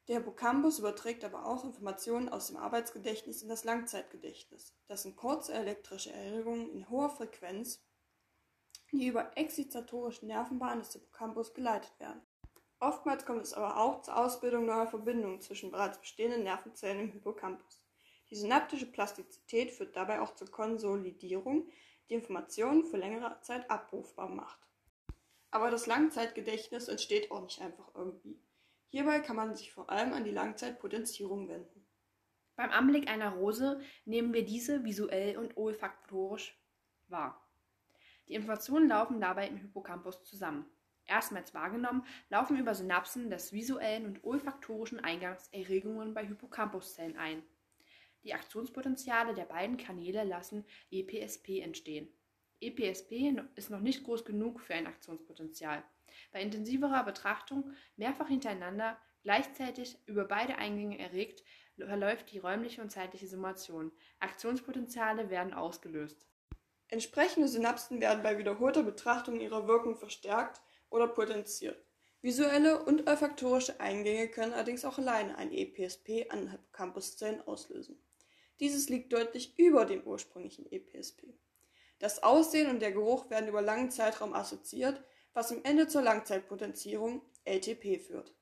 der 0.09 0.17
Hippocampus 0.17 0.79
überträgt 0.79 1.23
aber 1.23 1.45
auch 1.45 1.63
Informationen 1.63 2.27
aus 2.27 2.47
dem 2.47 2.57
Arbeitsgedächtnis 2.57 3.41
in 3.41 3.47
das 3.47 3.63
Langzeitgedächtnis. 3.63 4.73
Das 4.87 5.03
sind 5.03 5.15
kurze 5.15 5.53
elektrische 5.53 6.11
Erregungen 6.11 6.69
in 6.71 6.89
hoher 6.89 7.09
Frequenz, 7.09 7.81
die 8.91 9.07
über 9.07 9.37
exzitatorische 9.37 10.25
Nervenbahnen 10.25 10.79
des 10.79 10.91
Hippocampus 10.91 11.53
geleitet 11.53 11.97
werden. 11.99 12.21
Oftmals 12.81 13.25
kommt 13.25 13.43
es 13.43 13.53
aber 13.53 13.77
auch 13.77 14.01
zur 14.01 14.17
Ausbildung 14.17 14.65
neuer 14.65 14.87
Verbindungen 14.87 15.39
zwischen 15.39 15.71
bereits 15.71 15.99
bestehenden 15.99 16.43
Nervenzellen 16.43 16.99
im 16.99 17.11
Hippocampus. 17.13 17.81
Die 18.33 18.39
synaptische 18.39 18.87
Plastizität 18.87 19.69
führt 19.69 19.95
dabei 19.95 20.19
auch 20.19 20.33
zur 20.33 20.49
Konsolidierung, 20.49 21.69
die 22.09 22.15
Informationen 22.15 22.83
für 22.83 22.97
längere 22.97 23.39
Zeit 23.41 23.69
abrufbar 23.69 24.27
macht. 24.27 24.57
Aber 25.51 25.69
das 25.69 25.85
Langzeitgedächtnis 25.85 26.87
entsteht 26.87 27.29
auch 27.29 27.43
nicht 27.43 27.61
einfach 27.61 27.93
irgendwie. 27.93 28.41
Hierbei 28.87 29.19
kann 29.19 29.35
man 29.35 29.53
sich 29.53 29.71
vor 29.71 29.91
allem 29.91 30.13
an 30.13 30.23
die 30.23 30.31
Langzeitpotenzierung 30.31 31.47
wenden. 31.47 31.85
Beim 32.55 32.71
Anblick 32.71 33.07
einer 33.07 33.35
Rose 33.35 33.79
nehmen 34.03 34.33
wir 34.33 34.43
diese 34.43 34.83
visuell 34.83 35.37
und 35.37 35.55
olfaktorisch 35.55 36.59
wahr. 37.09 37.39
Die 38.27 38.33
Informationen 38.33 38.89
laufen 38.89 39.21
dabei 39.21 39.47
im 39.47 39.57
Hippocampus 39.57 40.23
zusammen. 40.23 40.65
Erstmals 41.05 41.53
wahrgenommen 41.53 42.03
laufen 42.29 42.57
über 42.57 42.73
Synapsen 42.73 43.29
des 43.29 43.53
visuellen 43.53 44.07
und 44.07 44.23
olfaktorischen 44.23 45.01
Eingangs 45.01 45.49
Erregungen 45.51 46.15
bei 46.15 46.25
Hippocampus-Zellen 46.25 47.15
ein. 47.15 47.43
Die 48.23 48.33
Aktionspotenziale 48.33 49.33
der 49.33 49.45
beiden 49.45 49.77
Kanäle 49.77 50.23
lassen 50.23 50.65
EPSP 50.91 51.59
entstehen. 51.61 52.07
EPSP 52.61 53.35
ist 53.55 53.69
noch 53.69 53.81
nicht 53.81 54.03
groß 54.03 54.23
genug 54.23 54.61
für 54.61 54.73
ein 54.73 54.87
Aktionspotenzial. 54.87 55.83
Bei 56.31 56.41
intensiverer 56.41 57.03
Betrachtung 57.03 57.73
mehrfach 57.97 58.29
hintereinander 58.29 58.97
gleichzeitig 59.23 59.97
über 60.05 60.25
beide 60.25 60.57
Eingänge 60.57 60.99
erregt, 60.99 61.43
verläuft 61.77 62.31
die 62.31 62.39
räumliche 62.39 62.81
und 62.81 62.91
zeitliche 62.91 63.27
Summation. 63.27 63.91
Aktionspotenziale 64.19 65.29
werden 65.29 65.53
ausgelöst. 65.53 66.27
Entsprechende 66.87 67.47
Synapsen 67.47 67.99
werden 67.99 68.21
bei 68.21 68.37
wiederholter 68.37 68.83
Betrachtung 68.83 69.39
ihrer 69.39 69.67
Wirkung 69.67 69.97
verstärkt 69.97 70.61
oder 70.89 71.07
potenziert. 71.07 71.83
Visuelle 72.21 72.83
und 72.85 73.07
olfaktorische 73.07 73.79
Eingänge 73.79 74.29
können 74.29 74.53
allerdings 74.53 74.85
auch 74.85 74.97
alleine 74.97 75.37
ein 75.37 75.51
EPSP 75.51 76.29
an 76.29 76.51
Hippocampus-Zellen 76.51 77.41
auslösen. 77.41 77.99
Dieses 78.59 78.89
liegt 78.89 79.13
deutlich 79.13 79.57
über 79.57 79.85
dem 79.85 80.03
ursprünglichen 80.03 80.71
EPSP. 80.71 81.33
Das 81.99 82.21
Aussehen 82.21 82.69
und 82.69 82.81
der 82.81 82.91
Geruch 82.91 83.29
werden 83.29 83.47
über 83.47 83.61
langen 83.61 83.89
Zeitraum 83.91 84.33
assoziiert, 84.33 85.01
was 85.33 85.51
am 85.51 85.61
Ende 85.63 85.87
zur 85.87 86.01
Langzeitpotenzierung 86.01 87.21
LTP 87.45 87.99
führt. 87.99 88.33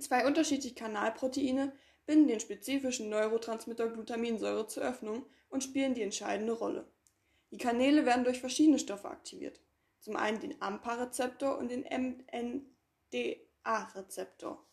Zwei 0.00 0.26
unterschiedliche 0.26 0.74
Kanalproteine 0.74 1.76
binden 2.06 2.28
den 2.28 2.40
spezifischen 2.40 3.08
Neurotransmitter 3.10 3.88
Glutaminsäure 3.88 4.66
zur 4.66 4.82
Öffnung 4.84 5.26
und 5.48 5.62
spielen 5.62 5.94
die 5.94 6.02
entscheidende 6.02 6.52
Rolle. 6.52 6.90
Die 7.50 7.58
Kanäle 7.58 8.06
werden 8.06 8.24
durch 8.24 8.40
verschiedene 8.40 8.78
Stoffe 8.78 9.10
aktiviert. 9.10 9.60
Zum 10.00 10.16
einen 10.16 10.40
den 10.40 10.60
AMPA-Rezeptor 10.60 11.58
und 11.58 11.70
den 11.70 11.84
MNDA-Rezeptor. 13.12 14.66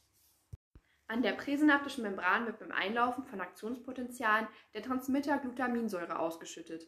An 1.11 1.23
der 1.23 1.31
präsynaptischen 1.31 2.03
Membran 2.03 2.45
wird 2.45 2.59
beim 2.59 2.71
Einlaufen 2.71 3.23
von 3.23 3.41
Aktionspotentialen 3.41 4.47
der 4.75 4.83
Transmitter 4.83 5.39
Glutaminsäure 5.39 6.19
ausgeschüttet. 6.19 6.87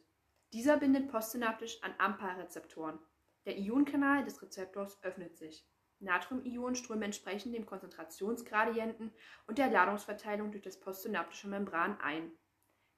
Dieser 0.53 0.77
bindet 0.77 1.09
postsynaptisch 1.09 1.81
an 1.81 1.95
AMPA-Rezeptoren. 1.97 2.99
Der 3.45 3.57
Ionenkanal 3.57 4.23
des 4.23 4.39
Rezeptors 4.43 5.01
öffnet 5.01 5.37
sich. 5.37 5.67
Natriumionen 5.97 6.75
strömen 6.75 7.01
entsprechend 7.01 7.55
dem 7.55 7.65
Konzentrationsgradienten 7.65 9.11
und 9.47 9.57
der 9.57 9.71
Ladungsverteilung 9.71 10.51
durch 10.51 10.63
das 10.63 10.79
postsynaptische 10.79 11.47
Membran 11.47 11.99
ein. 11.99 12.31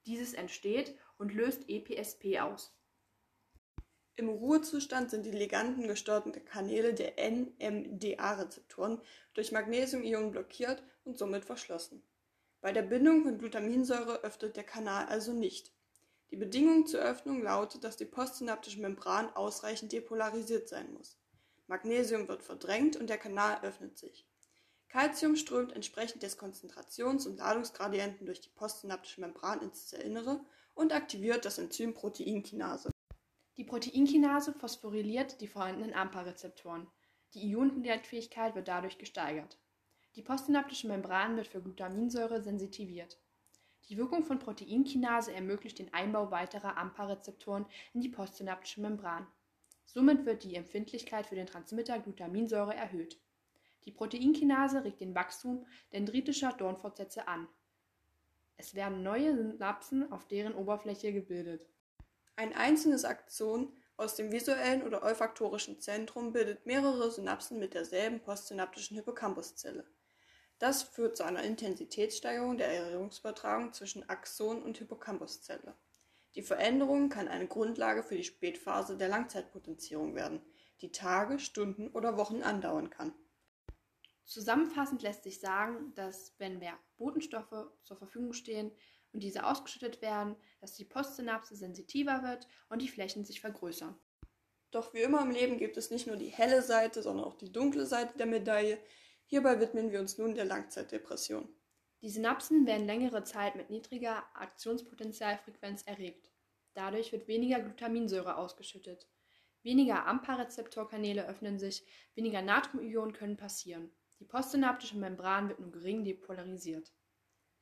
Dieses 0.05 0.33
entsteht 0.33 0.99
und 1.17 1.33
löst 1.33 1.69
EPSP 1.69 2.41
aus. 2.41 2.77
Im 4.15 4.29
Ruhezustand 4.29 5.10
sind 5.10 5.25
die 5.25 5.32
ligandengesteuerten 5.32 6.46
Kanäle 6.46 6.93
der 6.93 7.13
NMDA-Rezeptoren 7.17 9.01
durch 9.34 9.51
Magnesiumionen 9.51 10.29
blockiert 10.29 10.84
und 11.03 11.17
somit 11.17 11.46
verschlossen. 11.46 12.03
Bei 12.62 12.72
der 12.72 12.84
Bindung 12.84 13.24
von 13.24 13.39
Glutaminsäure 13.39 14.24
öffnet 14.24 14.55
der 14.55 14.65
Kanal 14.65 15.08
also 15.08 15.34
nicht. 15.34 15.74
Die 16.29 16.38
Bedingung 16.38 16.86
zur 16.86 17.01
Öffnung 17.01 17.41
lautet, 17.41 17.84
dass 17.84 17.98
die 17.98 18.05
postsynaptische 18.05 18.82
Membran 18.82 19.29
ausreichend 19.36 19.91
depolarisiert 19.91 20.70
sein 20.70 20.93
muss. 20.93 21.17
Magnesium 21.65 22.27
wird 22.27 22.43
verdrängt 22.43 22.96
und 22.96 23.10
der 23.10 23.17
Kanal 23.17 23.63
öffnet 23.63 23.98
sich. 23.98 24.27
Calcium 24.89 25.36
strömt 25.36 25.74
entsprechend 25.74 26.22
des 26.22 26.38
Konzentrations- 26.38 27.25
und 27.25 27.38
Ladungsgradienten 27.38 28.27
durch 28.27 28.41
die 28.41 28.50
postsynaptische 28.50 29.22
Membran 29.22 29.62
ins 29.63 29.88
Zellinnere 29.88 30.39
und 30.75 30.93
aktiviert 30.93 31.46
das 31.46 31.58
Enzym 31.58 31.96
Proteinkinase. 31.96 32.92
Die 33.57 33.63
Proteinkinase 33.63 34.51
phosphoryliert 34.51 35.39
die 35.39 35.48
vorhandenen 35.48 35.93
AMPA-Rezeptoren. 35.93 36.88
Die 37.36 37.51
Ionenleitfähigkeit 37.51 38.55
wird 38.55 38.67
dadurch 38.67 38.98
gesteigert. 38.98 39.60
Die 40.15 40.24
postsynaptische 40.24 40.88
Membran 40.88 41.36
wird 41.36 41.48
für 41.48 41.62
Glutaminsäure 41.62 42.41
sensitiviert. 42.41 43.19
Die 43.89 43.98
Wirkung 43.98 44.24
von 44.24 44.39
Proteinkinase 44.39 45.33
ermöglicht 45.33 45.77
den 45.77 45.93
Einbau 45.93 46.31
weiterer 46.31 46.77
AMPA-Rezeptoren 46.77 47.67
in 47.93 48.01
die 48.01 48.10
postsynaptische 48.10 48.81
Membran. 48.81 49.27
Somit 49.86 50.25
wird 50.25 50.43
die 50.43 50.55
Empfindlichkeit 50.55 51.27
für 51.27 51.36
den 51.36 51.45
Transmitter 51.45 52.00
Glutaminsäure 52.00 52.74
erhöht. 52.74 53.19
Die 53.86 53.91
Proteinkinase 53.91 54.83
regt 54.83 55.01
den 55.01 55.13
Wachstum 55.13 55.67
dendritischer 55.91 56.53
Dornfortsätze 56.53 57.27
an. 57.27 57.48
Es 58.57 58.74
werden 58.74 59.03
neue 59.03 59.36
Synapsen 59.36 60.12
auf 60.12 60.27
deren 60.27 60.55
Oberfläche 60.55 61.12
gebildet. 61.12 61.67
Ein 62.35 62.53
einzelnes 62.53 63.05
Aktion 63.05 63.71
aus 63.95 64.15
dem 64.15 64.31
visuellen 64.31 64.81
oder 64.83 65.03
olfaktorischen 65.03 65.79
Zentrum 65.79 66.33
bildet 66.33 66.65
mehrere 66.65 67.11
Synapsen 67.11 67.59
mit 67.59 67.73
derselben 67.73 68.19
postsynaptischen 68.21 68.95
Hippocampus-Zelle. 68.95 69.85
Das 70.57 70.83
führt 70.83 71.15
zu 71.17 71.23
einer 71.23 71.43
Intensitätssteigerung 71.43 72.57
der 72.57 72.69
Erregungsübertragung 72.69 73.73
zwischen 73.73 74.07
Axon 74.09 74.63
und 74.63 74.77
Hippocampus-Zelle. 74.77 75.75
Die 76.35 76.41
Veränderung 76.41 77.09
kann 77.09 77.27
eine 77.27 77.47
Grundlage 77.47 78.01
für 78.01 78.15
die 78.15 78.23
Spätphase 78.23 78.97
der 78.97 79.09
Langzeitpotenzierung 79.09 80.15
werden, 80.15 80.41
die 80.81 80.91
Tage, 80.91 81.37
Stunden 81.37 81.89
oder 81.89 82.17
Wochen 82.17 82.41
andauern 82.41 82.89
kann. 82.89 83.13
Zusammenfassend 84.25 85.01
lässt 85.01 85.23
sich 85.23 85.39
sagen, 85.39 85.93
dass 85.95 86.33
wenn 86.39 86.57
mehr 86.57 86.79
Botenstoffe 86.97 87.67
zur 87.83 87.97
Verfügung 87.97 88.33
stehen 88.33 88.71
und 89.13 89.24
diese 89.24 89.46
ausgeschüttet 89.46 90.01
werden, 90.01 90.36
dass 90.60 90.74
die 90.74 90.86
Postsynapse 90.86 91.55
sensitiver 91.55 92.24
wird 92.24 92.48
und 92.70 92.82
die 92.82 92.89
Flächen 92.89 93.24
sich 93.24 93.39
vergrößern. 93.41 93.96
Doch 94.72 94.93
wie 94.93 95.01
immer 95.01 95.22
im 95.22 95.32
Leben 95.32 95.58
gibt 95.58 95.77
es 95.77 95.91
nicht 95.91 96.08
nur 96.08 96.17
die 96.17 96.29
helle 96.29 96.62
Seite, 96.62 97.03
sondern 97.03 97.25
auch 97.25 97.36
die 97.36 97.51
dunkle 97.51 97.86
Seite 97.86 98.17
der 98.17 98.25
Medaille, 98.25 98.79
Hierbei 99.25 99.60
widmen 99.60 99.91
wir 99.91 100.00
uns 100.00 100.17
nun 100.17 100.36
der 100.36 100.46
Langzeitdepression. 100.46 101.50
Die 102.01 102.10
Synapsen 102.10 102.67
werden 102.67 102.86
längere 102.86 103.24
Zeit 103.24 103.55
mit 103.55 103.70
niedriger 103.70 104.24
Aktionspotentialfrequenz 104.36 105.84
erregt. 105.84 106.29
Dadurch 106.74 107.12
wird 107.12 107.27
weniger 107.27 107.60
Glutaminsäure 107.60 108.38
ausgeschüttet. 108.38 109.08
Weniger 109.63 110.05
AMPA-Rezeptorkanäle 110.05 111.25
öffnen 111.25 111.58
sich, 111.58 111.84
weniger 112.13 112.41
Natriumionen 112.41 113.13
können 113.13 113.38
passieren. 113.38 113.91
Die 114.20 114.25
postsynaptische 114.25 114.98
Membran 114.98 115.48
wird 115.50 115.60
nur 115.60 115.72
gering 115.72 116.03
depolarisiert. 116.03 116.93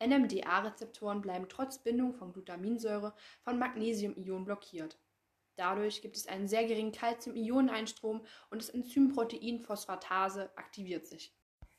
NMDA-Rezeptoren 0.02 1.22
bleiben 1.22 1.48
trotz 1.48 1.78
Bindung 1.78 2.14
von 2.14 2.34
Glutaminsäure 2.34 3.14
von 3.44 3.60
Magnesiumionen 3.60 4.46
blockiert. 4.46 5.00
Dadurch 5.56 6.02
gibt 6.02 6.18
es 6.18 6.28
einen 6.28 6.48
sehr 6.48 6.66
geringen 6.66 6.92
Calcium-Ioneneinstrom 6.92 8.26
und 8.50 8.62
das 8.62 8.70
Enzym 8.70 9.14
Proteinphosphatase 9.14 10.50
aktiviert 10.58 11.06
sich. 11.06 11.36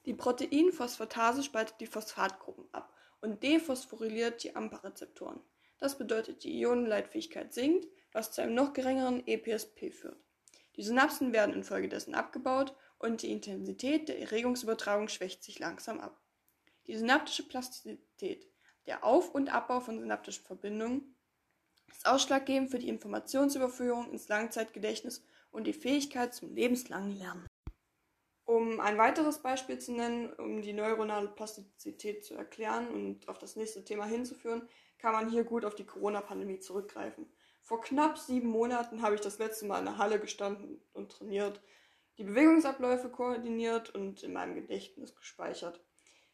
Die 0.06 0.14
Proteinphosphatase 0.14 1.42
spaltet 1.42 1.80
die 1.80 1.86
Phosphatgruppen 1.86 2.68
ab 2.72 2.94
und 3.20 3.42
dephosphoryliert 3.42 4.42
die 4.42 4.54
AMPA-Rezeptoren. 4.54 5.40
Das 5.78 5.98
bedeutet, 5.98 6.44
die 6.44 6.60
Ionenleitfähigkeit 6.60 7.52
sinkt, 7.52 7.88
was 8.12 8.30
zu 8.30 8.42
einem 8.42 8.54
noch 8.54 8.72
geringeren 8.72 9.26
EPSP 9.26 9.90
führt. 9.90 10.22
Die 10.76 10.82
Synapsen 10.82 11.32
werden 11.32 11.54
infolgedessen 11.54 12.14
abgebaut 12.14 12.74
und 12.98 13.22
die 13.22 13.32
Intensität 13.32 14.08
der 14.08 14.20
Erregungsübertragung 14.20 15.08
schwächt 15.08 15.42
sich 15.42 15.58
langsam 15.58 15.98
ab. 15.98 16.21
Die 16.86 16.96
synaptische 16.96 17.46
Plastizität, 17.46 18.48
der 18.86 19.04
Auf- 19.04 19.34
und 19.34 19.52
Abbau 19.52 19.80
von 19.80 20.00
synaptischen 20.00 20.44
Verbindungen, 20.44 21.14
ist 21.90 22.06
ausschlaggebend 22.06 22.70
für 22.70 22.78
die 22.78 22.88
Informationsüberführung 22.88 24.10
ins 24.10 24.28
Langzeitgedächtnis 24.28 25.24
und 25.50 25.66
die 25.66 25.72
Fähigkeit 25.72 26.34
zum 26.34 26.54
lebenslangen 26.54 27.16
Lernen. 27.16 27.46
Um 28.44 28.80
ein 28.80 28.98
weiteres 28.98 29.38
Beispiel 29.38 29.78
zu 29.78 29.92
nennen, 29.92 30.32
um 30.32 30.62
die 30.62 30.72
neuronale 30.72 31.28
Plastizität 31.28 32.24
zu 32.24 32.34
erklären 32.34 32.88
und 32.88 33.28
auf 33.28 33.38
das 33.38 33.54
nächste 33.54 33.84
Thema 33.84 34.04
hinzuführen, 34.04 34.68
kann 34.98 35.12
man 35.12 35.30
hier 35.30 35.44
gut 35.44 35.64
auf 35.64 35.74
die 35.74 35.86
Corona-Pandemie 35.86 36.58
zurückgreifen. 36.58 37.26
Vor 37.60 37.80
knapp 37.80 38.18
sieben 38.18 38.48
Monaten 38.48 39.02
habe 39.02 39.14
ich 39.14 39.20
das 39.20 39.38
letzte 39.38 39.66
Mal 39.66 39.78
in 39.78 39.84
der 39.84 39.98
Halle 39.98 40.18
gestanden 40.18 40.82
und 40.92 41.12
trainiert, 41.12 41.62
die 42.18 42.24
Bewegungsabläufe 42.24 43.08
koordiniert 43.08 43.94
und 43.94 44.22
in 44.22 44.32
meinem 44.32 44.54
Gedächtnis 44.54 45.14
gespeichert. 45.14 45.80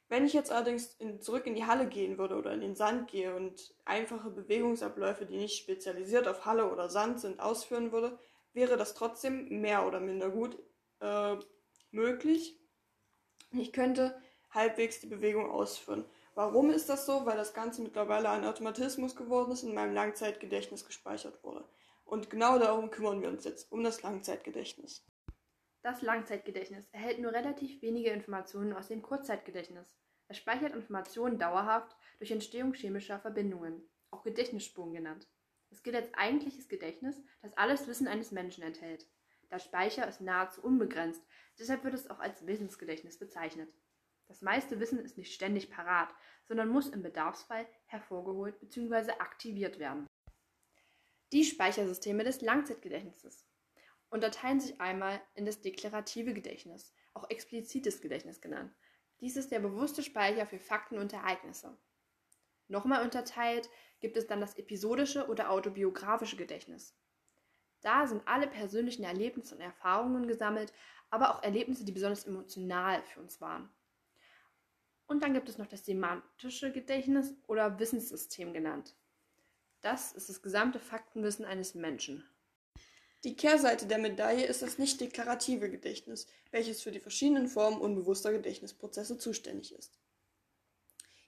Wenn 0.08 0.24
ich 0.24 0.32
jetzt 0.32 0.50
allerdings 0.50 0.94
in, 0.94 1.20
zurück 1.20 1.46
in 1.46 1.54
die 1.54 1.66
Halle 1.66 1.86
gehen 1.86 2.16
würde 2.16 2.36
oder 2.36 2.52
in 2.52 2.60
den 2.60 2.74
Sand 2.74 3.10
gehe 3.10 3.34
und 3.34 3.74
einfache 3.84 4.30
Bewegungsabläufe, 4.30 5.26
die 5.26 5.36
nicht 5.36 5.58
spezialisiert 5.58 6.26
auf 6.26 6.46
Halle 6.46 6.70
oder 6.70 6.88
Sand 6.88 7.20
sind, 7.20 7.40
ausführen 7.40 7.92
würde, 7.92 8.18
wäre 8.54 8.76
das 8.76 8.94
trotzdem 8.94 9.60
mehr 9.60 9.86
oder 9.86 10.00
minder 10.00 10.30
gut 10.30 10.58
äh, 11.00 11.36
möglich. 11.90 12.58
Ich 13.52 13.72
könnte 13.72 14.20
halbwegs 14.50 15.00
die 15.00 15.06
Bewegung 15.06 15.50
ausführen. 15.50 16.04
Warum 16.34 16.70
ist 16.70 16.88
das 16.88 17.04
so? 17.04 17.26
Weil 17.26 17.36
das 17.36 17.52
Ganze 17.52 17.82
mittlerweile 17.82 18.30
ein 18.30 18.44
Automatismus 18.44 19.14
geworden 19.14 19.52
ist 19.52 19.62
und 19.62 19.70
in 19.70 19.74
meinem 19.74 19.94
Langzeitgedächtnis 19.94 20.86
gespeichert 20.86 21.42
wurde. 21.44 21.68
Und 22.04 22.30
genau 22.30 22.58
darum 22.58 22.90
kümmern 22.90 23.20
wir 23.20 23.28
uns 23.28 23.44
jetzt, 23.44 23.70
um 23.70 23.84
das 23.84 24.02
Langzeitgedächtnis. 24.02 25.04
Das 25.88 26.02
Langzeitgedächtnis 26.02 26.87
erhält 26.92 27.18
nur 27.18 27.33
relativ 27.33 27.80
wenige 27.80 28.11
Informationen 28.11 28.75
aus 28.75 28.88
dem 28.88 29.00
Kurzzeitgedächtnis. 29.00 29.97
Es 30.28 30.37
speichert 30.37 30.75
Informationen 30.75 31.38
dauerhaft 31.38 31.97
durch 32.18 32.30
Entstehung 32.30 32.75
chemischer 32.75 33.18
Verbindungen, 33.18 33.88
auch 34.11 34.23
Gedächtnisspuren 34.23 34.92
genannt. 34.92 35.26
Es 35.71 35.83
gilt 35.83 35.97
als 35.97 36.12
eigentliches 36.12 36.68
Gedächtnis, 36.68 37.23
das 37.40 37.57
alles 37.57 37.88
Wissen 37.88 38.07
eines 38.07 38.33
Menschen 38.33 38.64
enthält. 38.64 39.09
Der 39.50 39.61
Speicher 39.61 40.07
ist 40.07 40.21
nahezu 40.21 40.62
unbegrenzt, 40.62 41.26
deshalb 41.59 41.85
wird 41.85 41.95
es 41.95 42.11
auch 42.11 42.18
als 42.18 42.47
Wissensgedächtnis 42.47 43.18
bezeichnet. 43.18 43.73
Das 44.26 44.42
meiste 44.42 44.80
Wissen 44.80 44.99
ist 44.99 45.16
nicht 45.16 45.33
ständig 45.33 45.71
parat, 45.71 46.11
sondern 46.45 46.68
muss 46.68 46.90
im 46.90 47.02
Bedarfsfall 47.02 47.66
hervorgeholt 47.87 48.61
bzw. 48.61 49.12
aktiviert 49.12 49.78
werden. 49.78 50.07
Die 51.33 51.45
Speichersysteme 51.45 52.25
des 52.25 52.42
Langzeitgedächtnisses 52.42 53.47
unterteilen 54.10 54.60
sich 54.60 54.80
einmal 54.80 55.20
in 55.34 55.44
das 55.44 55.60
deklarative 55.60 56.34
Gedächtnis, 56.34 56.92
auch 57.14 57.28
explizites 57.30 58.00
Gedächtnis 58.00 58.40
genannt. 58.40 58.74
Dies 59.20 59.36
ist 59.36 59.50
der 59.50 59.60
bewusste 59.60 60.02
Speicher 60.02 60.46
für 60.46 60.58
Fakten 60.58 60.98
und 60.98 61.12
Ereignisse. 61.12 61.76
Nochmal 62.68 63.04
unterteilt 63.04 63.68
gibt 64.00 64.16
es 64.16 64.26
dann 64.26 64.40
das 64.40 64.56
episodische 64.56 65.26
oder 65.28 65.50
autobiografische 65.50 66.36
Gedächtnis. 66.36 66.96
Da 67.80 68.06
sind 68.06 68.26
alle 68.26 68.46
persönlichen 68.46 69.04
Erlebnisse 69.04 69.54
und 69.54 69.60
Erfahrungen 69.60 70.26
gesammelt, 70.26 70.72
aber 71.10 71.34
auch 71.34 71.42
Erlebnisse, 71.42 71.84
die 71.84 71.92
besonders 71.92 72.24
emotional 72.24 73.02
für 73.02 73.20
uns 73.20 73.40
waren. 73.40 73.70
Und 75.06 75.22
dann 75.22 75.32
gibt 75.32 75.48
es 75.48 75.58
noch 75.58 75.66
das 75.66 75.86
semantische 75.86 76.70
Gedächtnis 76.70 77.34
oder 77.46 77.78
Wissenssystem 77.78 78.52
genannt. 78.52 78.94
Das 79.80 80.12
ist 80.12 80.28
das 80.28 80.42
gesamte 80.42 80.78
Faktenwissen 80.78 81.44
eines 81.44 81.74
Menschen. 81.74 82.28
Die 83.25 83.34
Kehrseite 83.34 83.87
der 83.87 83.98
Medaille 83.98 84.46
ist 84.46 84.62
das 84.62 84.78
nicht 84.78 85.00
deklarative 85.00 85.70
Gedächtnis, 85.70 86.28
welches 86.52 86.83
für 86.83 86.92
die 86.92 87.00
verschiedenen 87.00 87.48
Formen 87.48 87.81
unbewusster 87.81 88.31
Gedächtnisprozesse 88.31 89.18
zuständig 89.18 89.74
ist. 89.74 89.98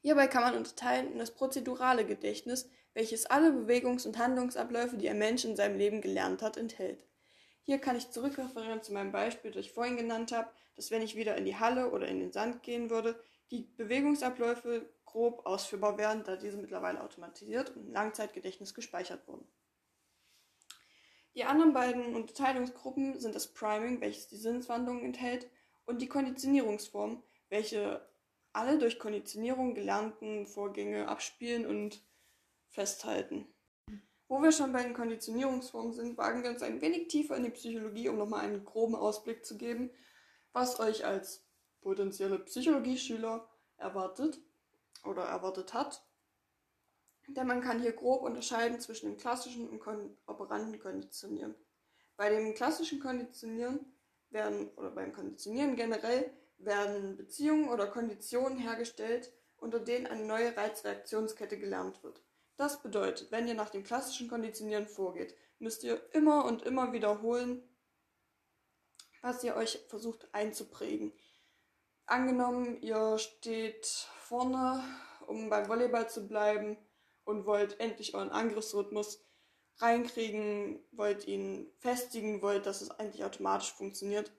Hierbei 0.00 0.28
kann 0.28 0.42
man 0.42 0.56
unterteilen 0.56 1.12
in 1.12 1.18
das 1.18 1.32
prozedurale 1.32 2.06
Gedächtnis, 2.06 2.70
welches 2.94 3.26
alle 3.26 3.50
Bewegungs- 3.50 4.06
und 4.06 4.18
Handlungsabläufe, 4.18 4.96
die 4.96 5.10
ein 5.10 5.18
Mensch 5.18 5.44
in 5.44 5.56
seinem 5.56 5.78
Leben 5.78 6.00
gelernt 6.00 6.42
hat, 6.42 6.56
enthält. 6.56 7.04
Hier 7.62 7.78
kann 7.78 7.96
ich 7.96 8.10
zurückreferieren 8.10 8.82
zu 8.82 8.92
meinem 8.92 9.12
Beispiel, 9.12 9.50
das 9.50 9.66
ich 9.66 9.72
vorhin 9.72 9.96
genannt 9.96 10.32
habe, 10.32 10.50
dass 10.76 10.90
wenn 10.90 11.02
ich 11.02 11.16
wieder 11.16 11.36
in 11.36 11.44
die 11.44 11.56
Halle 11.56 11.90
oder 11.90 12.06
in 12.06 12.20
den 12.20 12.32
Sand 12.32 12.62
gehen 12.62 12.88
würde, 12.88 13.20
die 13.50 13.62
Bewegungsabläufe 13.76 14.88
grob 15.04 15.44
ausführbar 15.44 15.98
wären, 15.98 16.22
da 16.22 16.36
diese 16.36 16.56
mittlerweile 16.56 17.02
automatisiert 17.02 17.70
und 17.70 17.88
im 17.88 17.92
Langzeitgedächtnis 17.92 18.74
gespeichert 18.74 19.26
wurden. 19.26 19.46
Die 21.34 21.44
anderen 21.44 21.72
beiden 21.72 22.14
Unterteilungsgruppen 22.14 23.20
sind 23.20 23.34
das 23.34 23.52
Priming, 23.52 24.00
welches 24.00 24.28
die 24.28 24.36
Sinneswandlungen 24.36 25.04
enthält, 25.04 25.48
und 25.86 26.02
die 26.02 26.08
Konditionierungsform, 26.08 27.22
welche 27.48 28.08
alle 28.52 28.78
durch 28.78 28.98
Konditionierung 28.98 29.74
gelernten 29.74 30.46
Vorgänge 30.46 31.08
abspielen 31.08 31.66
und 31.66 32.02
festhalten. 32.68 33.46
Wo 34.28 34.40
wir 34.40 34.52
schon 34.52 34.72
bei 34.72 34.82
den 34.82 34.94
Konditionierungsformen 34.94 35.92
sind, 35.92 36.16
wagen 36.16 36.44
wir 36.44 36.50
uns 36.50 36.62
ein 36.62 36.80
wenig 36.80 37.08
tiefer 37.08 37.36
in 37.36 37.42
die 37.42 37.50
Psychologie, 37.50 38.08
um 38.08 38.16
nochmal 38.16 38.44
einen 38.44 38.64
groben 38.64 38.94
Ausblick 38.94 39.44
zu 39.44 39.56
geben, 39.56 39.90
was 40.52 40.78
euch 40.78 41.04
als 41.04 41.44
potenzielle 41.80 42.38
Psychologieschüler 42.38 43.48
erwartet 43.76 44.40
oder 45.04 45.24
erwartet 45.24 45.74
hat. 45.74 46.04
Denn 47.36 47.46
man 47.46 47.60
kann 47.60 47.80
hier 47.80 47.92
grob 47.92 48.22
unterscheiden 48.22 48.80
zwischen 48.80 49.06
dem 49.06 49.16
klassischen 49.16 49.68
und 49.68 49.78
kon 49.80 50.16
operanten 50.26 50.80
Konditionieren. 50.80 51.54
Bei 52.16 52.28
dem 52.28 52.54
klassischen 52.54 53.00
Konditionieren 53.00 53.80
werden, 54.30 54.68
oder 54.76 54.90
beim 54.90 55.12
Konditionieren 55.12 55.76
generell, 55.76 56.32
werden 56.58 57.16
Beziehungen 57.16 57.68
oder 57.68 57.86
Konditionen 57.86 58.58
hergestellt, 58.58 59.32
unter 59.56 59.78
denen 59.78 60.06
eine 60.06 60.24
neue 60.24 60.56
Reizreaktionskette 60.56 61.58
gelernt 61.58 62.02
wird. 62.02 62.22
Das 62.56 62.82
bedeutet, 62.82 63.30
wenn 63.30 63.48
ihr 63.48 63.54
nach 63.54 63.70
dem 63.70 63.84
klassischen 63.84 64.28
Konditionieren 64.28 64.86
vorgeht, 64.86 65.34
müsst 65.58 65.84
ihr 65.84 66.00
immer 66.12 66.44
und 66.44 66.62
immer 66.62 66.92
wiederholen, 66.92 67.62
was 69.22 69.44
ihr 69.44 69.54
euch 69.56 69.84
versucht 69.88 70.28
einzuprägen. 70.32 71.12
Angenommen, 72.06 72.82
ihr 72.82 73.18
steht 73.18 73.86
vorne, 74.18 74.82
um 75.26 75.48
beim 75.48 75.68
Volleyball 75.68 76.08
zu 76.10 76.26
bleiben 76.26 76.76
und 77.24 77.46
wollt 77.46 77.80
endlich 77.80 78.14
euren 78.14 78.30
Angriffsrhythmus 78.30 79.24
reinkriegen, 79.78 80.84
wollt 80.92 81.26
ihn 81.26 81.72
festigen, 81.78 82.42
wollt, 82.42 82.66
dass 82.66 82.82
es 82.82 82.90
eigentlich 82.90 83.24
automatisch 83.24 83.72
funktioniert, 83.72 84.32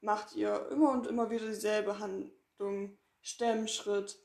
macht 0.00 0.34
ihr 0.34 0.68
immer 0.70 0.90
und 0.90 1.06
immer 1.06 1.30
wieder 1.30 1.46
dieselbe 1.46 1.98
Handlung, 1.98 2.98
Stemmschritt, 3.22 4.18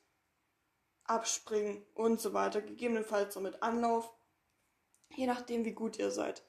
Abspringen 1.05 1.85
und 1.93 2.21
so 2.21 2.33
weiter, 2.33 2.61
gegebenenfalls 2.61 3.35
noch 3.35 3.41
mit 3.41 3.63
Anlauf, 3.63 4.13
je 5.15 5.25
nachdem 5.25 5.65
wie 5.65 5.73
gut 5.73 5.97
ihr 5.97 6.11
seid. 6.11 6.45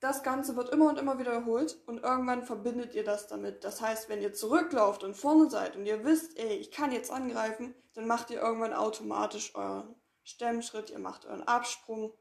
Das 0.00 0.22
Ganze 0.22 0.56
wird 0.56 0.68
immer 0.68 0.90
und 0.90 0.98
immer 0.98 1.18
wiederholt 1.18 1.80
und 1.86 2.02
irgendwann 2.02 2.44
verbindet 2.44 2.94
ihr 2.94 3.02
das 3.02 3.28
damit. 3.28 3.64
Das 3.64 3.80
heißt, 3.80 4.10
wenn 4.10 4.20
ihr 4.20 4.34
zurücklauft 4.34 5.02
und 5.02 5.16
vorne 5.16 5.48
seid 5.48 5.74
und 5.74 5.86
ihr 5.86 6.04
wisst, 6.04 6.38
ey, 6.38 6.54
ich 6.56 6.70
kann 6.70 6.92
jetzt 6.92 7.10
angreifen, 7.10 7.74
dann 7.94 8.06
macht 8.06 8.30
ihr 8.30 8.40
irgendwann 8.40 8.74
automatisch 8.74 9.54
euren 9.54 9.94
Stemmschritt, 10.26 10.90
ihr 10.90 10.98
macht 10.98 11.24
euren 11.24 11.44
Absprung. 11.44 12.12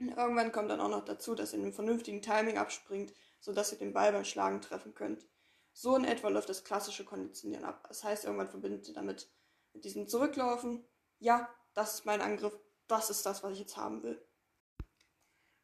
Und 0.00 0.08
irgendwann 0.08 0.52
kommt 0.52 0.70
dann 0.70 0.80
auch 0.80 0.88
noch 0.88 1.04
dazu, 1.04 1.34
dass 1.34 1.52
ihr 1.52 1.58
in 1.58 1.64
einem 1.66 1.74
vernünftigen 1.74 2.22
Timing 2.22 2.56
abspringt, 2.56 3.12
sodass 3.40 3.72
ihr 3.72 3.78
den 3.78 3.92
Ball 3.92 4.10
beim 4.10 4.24
Schlagen 4.24 4.62
treffen 4.62 4.94
könnt. 4.94 5.26
So 5.72 5.94
in 5.96 6.04
etwa 6.04 6.28
läuft 6.28 6.48
das 6.48 6.64
klassische 6.64 7.04
Konditionieren 7.04 7.64
ab. 7.64 7.84
Das 7.88 8.04
heißt, 8.04 8.24
irgendwann 8.24 8.48
verbindet 8.48 8.88
ihr 8.88 8.94
damit 8.94 9.30
mit 9.74 9.84
diesem 9.84 10.08
Zurücklaufen. 10.08 10.84
Ja, 11.18 11.48
das 11.74 11.94
ist 11.94 12.06
mein 12.06 12.22
Angriff, 12.22 12.58
das 12.86 13.10
ist 13.10 13.26
das, 13.26 13.42
was 13.42 13.52
ich 13.52 13.60
jetzt 13.60 13.76
haben 13.76 14.02
will. 14.02 14.26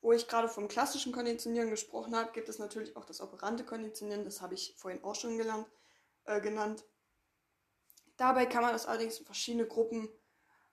Wo 0.03 0.13
ich 0.13 0.29
gerade 0.29 0.49
vom 0.49 0.69
klassischen 0.69 1.13
Konditionieren 1.13 1.71
gesprochen 1.71 2.15
habe, 2.15 2.33
gibt 2.33 2.49
es 2.49 2.59
natürlich 2.59 2.97
auch 2.97 3.05
das 3.05 3.21
operante 3.21 3.65
Konditionieren, 3.65 4.25
das 4.25 4.43
habe 4.43 4.55
ich 4.55 4.75
vorhin 4.77 5.03
auch 5.05 5.15
schon 5.15 5.39
gelernt, 5.39 5.67
äh, 6.25 6.41
genannt. 6.41 6.85
Dabei 8.17 8.47
kann 8.47 8.63
man 8.63 8.73
das 8.73 8.87
allerdings 8.87 9.19
in 9.19 9.27
verschiedene 9.27 9.67
Gruppen 9.67 10.11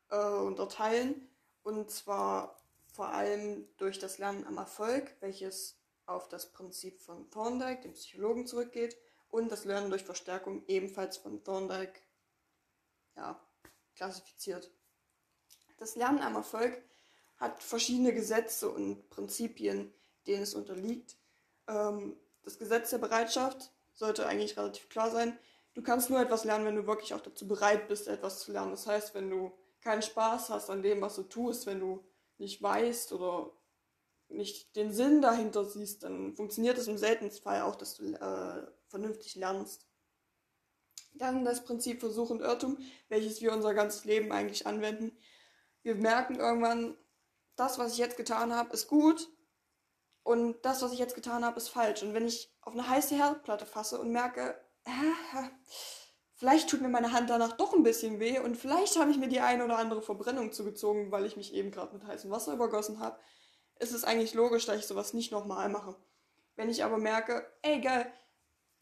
äh, 0.09 0.17
unterteilen. 0.17 1.29
Und 1.63 1.91
zwar 1.91 2.57
vor 2.93 3.09
allem 3.09 3.67
durch 3.77 3.99
das 3.99 4.17
Lernen 4.17 4.45
am 4.45 4.57
Erfolg, 4.57 5.15
welches 5.19 5.77
auf 6.05 6.29
das 6.29 6.51
Prinzip 6.51 7.01
von 7.01 7.29
Thorndike, 7.29 7.81
dem 7.81 7.93
Psychologen, 7.93 8.47
zurückgeht, 8.47 8.97
und 9.29 9.51
das 9.51 9.65
Lernen 9.65 9.89
durch 9.89 10.03
Verstärkung 10.03 10.63
ebenfalls 10.67 11.17
von 11.17 11.43
Thorndike 11.43 11.99
ja, 13.15 13.39
klassifiziert. 13.95 14.71
Das 15.77 15.95
Lernen 15.95 16.21
am 16.21 16.35
Erfolg 16.35 16.81
hat 17.37 17.61
verschiedene 17.61 18.13
Gesetze 18.13 18.69
und 18.69 19.09
Prinzipien, 19.09 19.93
denen 20.25 20.43
es 20.43 20.55
unterliegt. 20.55 21.17
Ähm, 21.67 22.17
das 22.43 22.57
Gesetz 22.57 22.89
der 22.89 22.97
Bereitschaft 22.97 23.71
sollte 23.93 24.25
eigentlich 24.25 24.57
relativ 24.57 24.89
klar 24.89 25.11
sein. 25.11 25.37
Du 25.73 25.83
kannst 25.83 26.09
nur 26.09 26.19
etwas 26.19 26.45
lernen, 26.45 26.65
wenn 26.65 26.75
du 26.75 26.87
wirklich 26.87 27.13
auch 27.13 27.21
dazu 27.21 27.47
bereit 27.47 27.87
bist, 27.87 28.07
etwas 28.07 28.39
zu 28.39 28.51
lernen. 28.51 28.71
Das 28.71 28.87
heißt, 28.87 29.13
wenn 29.13 29.29
du 29.29 29.51
keinen 29.81 30.01
Spaß 30.01 30.49
hast 30.49 30.69
an 30.69 30.83
dem, 30.83 31.01
was 31.01 31.15
du 31.15 31.23
tust, 31.23 31.65
wenn 31.65 31.79
du 31.79 32.03
nicht 32.37 32.61
weißt 32.61 33.13
oder 33.13 33.51
nicht 34.29 34.75
den 34.75 34.91
Sinn 34.91 35.21
dahinter 35.21 35.65
siehst, 35.65 36.03
dann 36.03 36.35
funktioniert 36.35 36.77
es 36.77 36.87
im 36.87 36.97
seltensten 36.97 37.43
Fall 37.43 37.61
auch, 37.61 37.75
dass 37.75 37.95
du 37.95 38.13
äh, 38.13 38.67
vernünftig 38.87 39.35
lernst. 39.35 39.87
Dann 41.13 41.45
das 41.45 41.63
Prinzip 41.63 41.99
Versuch 41.99 42.29
und 42.29 42.41
Irrtum, 42.41 42.77
welches 43.09 43.41
wir 43.41 43.53
unser 43.53 43.73
ganzes 43.73 44.05
Leben 44.05 44.31
eigentlich 44.31 44.67
anwenden. 44.67 45.17
Wir 45.81 45.95
merken 45.95 46.35
irgendwann, 46.35 46.97
das, 47.55 47.79
was 47.79 47.93
ich 47.93 47.97
jetzt 47.97 48.17
getan 48.17 48.53
habe, 48.53 48.73
ist 48.73 48.87
gut 48.87 49.29
und 50.23 50.63
das, 50.63 50.81
was 50.81 50.91
ich 50.91 50.99
jetzt 50.99 51.15
getan 51.15 51.45
habe, 51.45 51.57
ist 51.57 51.69
falsch. 51.69 52.03
Und 52.03 52.13
wenn 52.13 52.27
ich 52.27 52.53
auf 52.61 52.73
eine 52.73 52.87
heiße 52.87 53.15
Herdplatte 53.15 53.65
fasse 53.65 53.99
und 53.99 54.11
merke, 54.11 54.61
vielleicht 56.37 56.69
tut 56.69 56.81
mir 56.81 56.87
meine 56.87 57.11
Hand 57.11 57.29
danach 57.29 57.57
doch 57.57 57.73
ein 57.73 57.83
bisschen 57.83 58.19
weh 58.19 58.39
und 58.39 58.55
vielleicht 58.55 58.97
habe 58.97 59.11
ich 59.11 59.17
mir 59.17 59.27
die 59.27 59.41
eine 59.41 59.65
oder 59.65 59.77
andere 59.77 60.01
Verbrennung 60.01 60.53
zugezogen, 60.53 61.11
weil 61.11 61.25
ich 61.25 61.35
mich 61.35 61.53
eben 61.53 61.71
gerade 61.71 61.93
mit 61.93 62.05
heißem 62.05 62.31
Wasser 62.31 62.53
übergossen 62.53 62.99
habe, 62.99 63.19
ist 63.79 63.91
es 63.91 64.03
eigentlich 64.03 64.33
logisch, 64.33 64.65
dass 64.65 64.77
ich 64.77 64.87
sowas 64.87 65.13
nicht 65.13 65.31
nochmal 65.31 65.67
mache. 65.69 65.95
Wenn 66.55 66.69
ich 66.69 66.83
aber 66.83 66.97
merke, 66.97 67.45
ey 67.63 67.81
geil, 67.81 68.11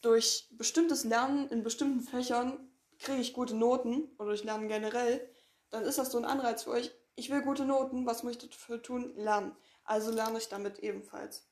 durch 0.01 0.47
bestimmtes 0.51 1.03
Lernen 1.03 1.49
in 1.49 1.63
bestimmten 1.63 2.01
Fächern 2.01 2.69
kriege 2.99 3.21
ich 3.21 3.33
gute 3.33 3.55
Noten 3.55 4.09
oder 4.19 4.31
ich 4.33 4.43
lerne 4.43 4.67
generell, 4.67 5.27
dann 5.71 5.83
ist 5.83 5.97
das 5.97 6.11
so 6.11 6.17
ein 6.17 6.25
Anreiz 6.25 6.63
für 6.63 6.71
euch. 6.71 6.93
Ich 7.15 7.29
will 7.29 7.41
gute 7.41 7.65
Noten, 7.65 8.05
was 8.05 8.23
muss 8.23 8.33
ich 8.33 8.49
dafür 8.49 8.81
tun? 8.81 9.13
Lernen. 9.15 9.55
Also 9.83 10.11
lerne 10.11 10.37
ich 10.37 10.49
damit 10.49 10.79
ebenfalls. 10.79 11.47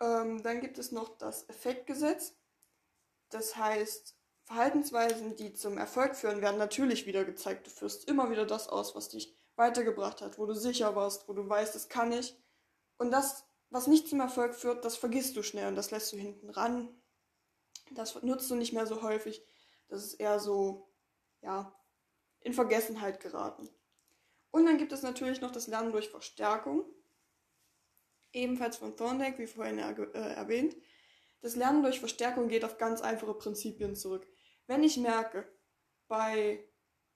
Ähm, 0.00 0.42
dann 0.42 0.60
gibt 0.60 0.78
es 0.78 0.92
noch 0.92 1.16
das 1.18 1.48
Effektgesetz. 1.48 2.34
Das 3.30 3.56
heißt, 3.56 4.16
Verhaltensweisen, 4.44 5.36
die 5.36 5.54
zum 5.54 5.76
Erfolg 5.76 6.14
führen, 6.14 6.40
werden 6.40 6.58
natürlich 6.58 7.06
wieder 7.06 7.24
gezeigt. 7.24 7.66
Du 7.66 7.70
führst 7.70 8.08
immer 8.08 8.30
wieder 8.30 8.46
das 8.46 8.68
aus, 8.68 8.94
was 8.94 9.08
dich 9.08 9.36
weitergebracht 9.56 10.20
hat, 10.20 10.38
wo 10.38 10.46
du 10.46 10.54
sicher 10.54 10.94
warst, 10.94 11.28
wo 11.28 11.32
du 11.32 11.48
weißt, 11.48 11.74
das 11.74 11.88
kann 11.88 12.12
ich. 12.12 12.36
Und 12.96 13.10
das, 13.10 13.44
was 13.70 13.88
nicht 13.88 14.08
zum 14.08 14.20
Erfolg 14.20 14.54
führt, 14.54 14.84
das 14.84 14.96
vergisst 14.96 15.36
du 15.36 15.42
schnell 15.42 15.68
und 15.68 15.74
das 15.74 15.90
lässt 15.90 16.12
du 16.12 16.16
hinten 16.16 16.50
ran. 16.50 16.88
Das 17.90 18.22
nutzt 18.22 18.50
du 18.50 18.54
nicht 18.54 18.72
mehr 18.72 18.86
so 18.86 19.02
häufig. 19.02 19.44
Das 19.88 20.04
ist 20.04 20.14
eher 20.14 20.38
so, 20.38 20.92
ja, 21.42 21.74
in 22.40 22.52
Vergessenheit 22.52 23.20
geraten. 23.20 23.68
Und 24.50 24.66
dann 24.66 24.78
gibt 24.78 24.92
es 24.92 25.02
natürlich 25.02 25.40
noch 25.40 25.50
das 25.50 25.66
Lernen 25.66 25.92
durch 25.92 26.08
Verstärkung. 26.08 26.84
Ebenfalls 28.32 28.76
von 28.76 28.96
Thorndike, 28.96 29.38
wie 29.38 29.46
vorhin 29.46 29.78
äh, 29.78 30.34
erwähnt. 30.34 30.76
Das 31.46 31.54
Lernen 31.54 31.84
durch 31.84 32.00
Verstärkung 32.00 32.48
geht 32.48 32.64
auf 32.64 32.76
ganz 32.76 33.00
einfache 33.02 33.32
Prinzipien 33.32 33.94
zurück. 33.94 34.26
Wenn 34.66 34.82
ich 34.82 34.96
merke, 34.96 35.46
bei 36.08 36.68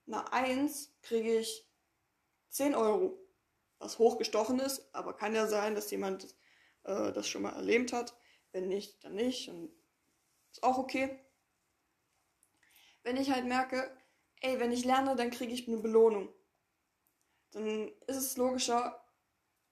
einer 0.06 0.32
1 0.32 1.00
kriege 1.02 1.40
ich 1.40 1.68
10 2.50 2.76
Euro, 2.76 3.18
was 3.80 3.98
hochgestochen 3.98 4.60
ist, 4.60 4.94
aber 4.94 5.16
kann 5.16 5.34
ja 5.34 5.48
sein, 5.48 5.74
dass 5.74 5.90
jemand 5.90 6.32
äh, 6.84 7.10
das 7.10 7.26
schon 7.26 7.42
mal 7.42 7.56
erlebt 7.56 7.92
hat. 7.92 8.16
Wenn 8.52 8.68
nicht, 8.68 9.02
dann 9.02 9.16
nicht. 9.16 9.48
Und 9.48 9.74
ist 10.52 10.62
auch 10.62 10.78
okay. 10.78 11.18
Wenn 13.02 13.16
ich 13.16 13.32
halt 13.32 13.46
merke, 13.46 13.90
ey, 14.42 14.60
wenn 14.60 14.70
ich 14.70 14.84
lerne, 14.84 15.16
dann 15.16 15.32
kriege 15.32 15.52
ich 15.52 15.66
eine 15.66 15.78
Belohnung. 15.78 16.32
Dann 17.50 17.88
ist 18.06 18.16
es 18.16 18.36
logischer, 18.36 19.04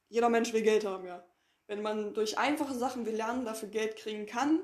jeder 0.09 0.31
Mensch 0.31 0.53
will 0.53 0.63
Geld 0.63 0.85
haben, 0.85 1.07
ja. 1.07 1.25
Wenn 1.69 1.83
man 1.83 2.15
durch 2.15 2.39
einfache 2.39 2.75
Sachen 2.75 3.07
wie 3.07 3.11
Lernen 3.11 3.45
dafür 3.45 3.69
Geld 3.69 3.97
kriegen 3.97 4.27
kann, 4.27 4.61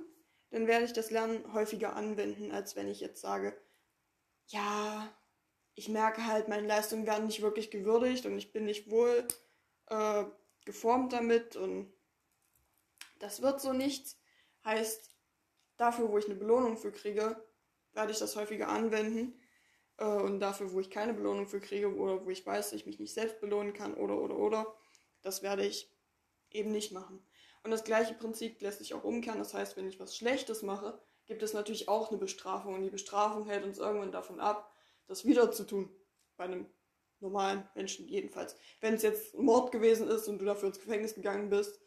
dann 0.50 0.66
werde 0.66 0.86
ich 0.86 0.92
das 0.92 1.10
Lernen 1.10 1.52
häufiger 1.52 1.94
anwenden, 1.94 2.50
als 2.50 2.74
wenn 2.74 2.88
ich 2.88 3.00
jetzt 3.00 3.20
sage, 3.20 3.56
ja, 4.46 5.14
ich 5.74 5.88
merke 5.88 6.26
halt, 6.26 6.48
meine 6.48 6.66
Leistungen 6.66 7.06
werden 7.06 7.26
nicht 7.26 7.42
wirklich 7.42 7.70
gewürdigt 7.70 8.26
und 8.26 8.36
ich 8.38 8.52
bin 8.52 8.64
nicht 8.64 8.90
wohl 8.90 9.28
äh, 9.86 10.24
geformt 10.64 11.12
damit 11.12 11.56
und 11.56 11.92
das 13.18 13.42
wird 13.42 13.60
so 13.60 13.72
nichts. 13.72 14.18
Heißt, 14.64 15.10
dafür, 15.76 16.10
wo 16.10 16.18
ich 16.18 16.26
eine 16.26 16.36
Belohnung 16.36 16.76
für 16.78 16.92
kriege, 16.92 17.44
werde 17.92 18.12
ich 18.12 18.18
das 18.18 18.36
häufiger 18.36 18.68
anwenden. 18.68 19.38
Äh, 19.98 20.04
und 20.04 20.40
dafür, 20.40 20.72
wo 20.72 20.80
ich 20.80 20.90
keine 20.90 21.12
Belohnung 21.14 21.48
für 21.48 21.60
kriege 21.60 21.94
oder 21.94 22.24
wo 22.24 22.30
ich 22.30 22.46
weiß, 22.46 22.70
dass 22.70 22.80
ich 22.80 22.86
mich 22.86 22.98
nicht 22.98 23.12
selbst 23.12 23.40
belohnen 23.40 23.74
kann 23.74 23.94
oder 23.94 24.18
oder 24.18 24.36
oder, 24.38 24.74
das 25.22 25.42
werde 25.42 25.66
ich 25.66 25.93
eben 26.54 26.72
nicht 26.72 26.92
machen. 26.92 27.24
Und 27.62 27.70
das 27.70 27.84
gleiche 27.84 28.14
Prinzip 28.14 28.60
lässt 28.60 28.78
sich 28.78 28.94
auch 28.94 29.04
umkehren. 29.04 29.38
Das 29.38 29.54
heißt, 29.54 29.76
wenn 29.76 29.88
ich 29.88 29.98
was 29.98 30.16
Schlechtes 30.16 30.62
mache, 30.62 31.00
gibt 31.26 31.42
es 31.42 31.54
natürlich 31.54 31.88
auch 31.88 32.10
eine 32.10 32.18
Bestrafung. 32.18 32.74
Und 32.74 32.82
die 32.82 32.90
Bestrafung 32.90 33.46
hält 33.46 33.64
uns 33.64 33.78
irgendwann 33.78 34.12
davon 34.12 34.40
ab, 34.40 34.72
das 35.06 35.24
wieder 35.24 35.50
zu 35.50 35.64
tun. 35.64 35.90
Bei 36.36 36.44
einem 36.44 36.66
normalen 37.20 37.66
Menschen 37.74 38.06
jedenfalls. 38.06 38.56
Wenn 38.80 38.94
es 38.94 39.02
jetzt 39.02 39.34
Mord 39.34 39.72
gewesen 39.72 40.08
ist 40.08 40.28
und 40.28 40.38
du 40.38 40.44
dafür 40.44 40.68
ins 40.68 40.80
Gefängnis 40.80 41.14
gegangen 41.14 41.48
bist, 41.48 41.80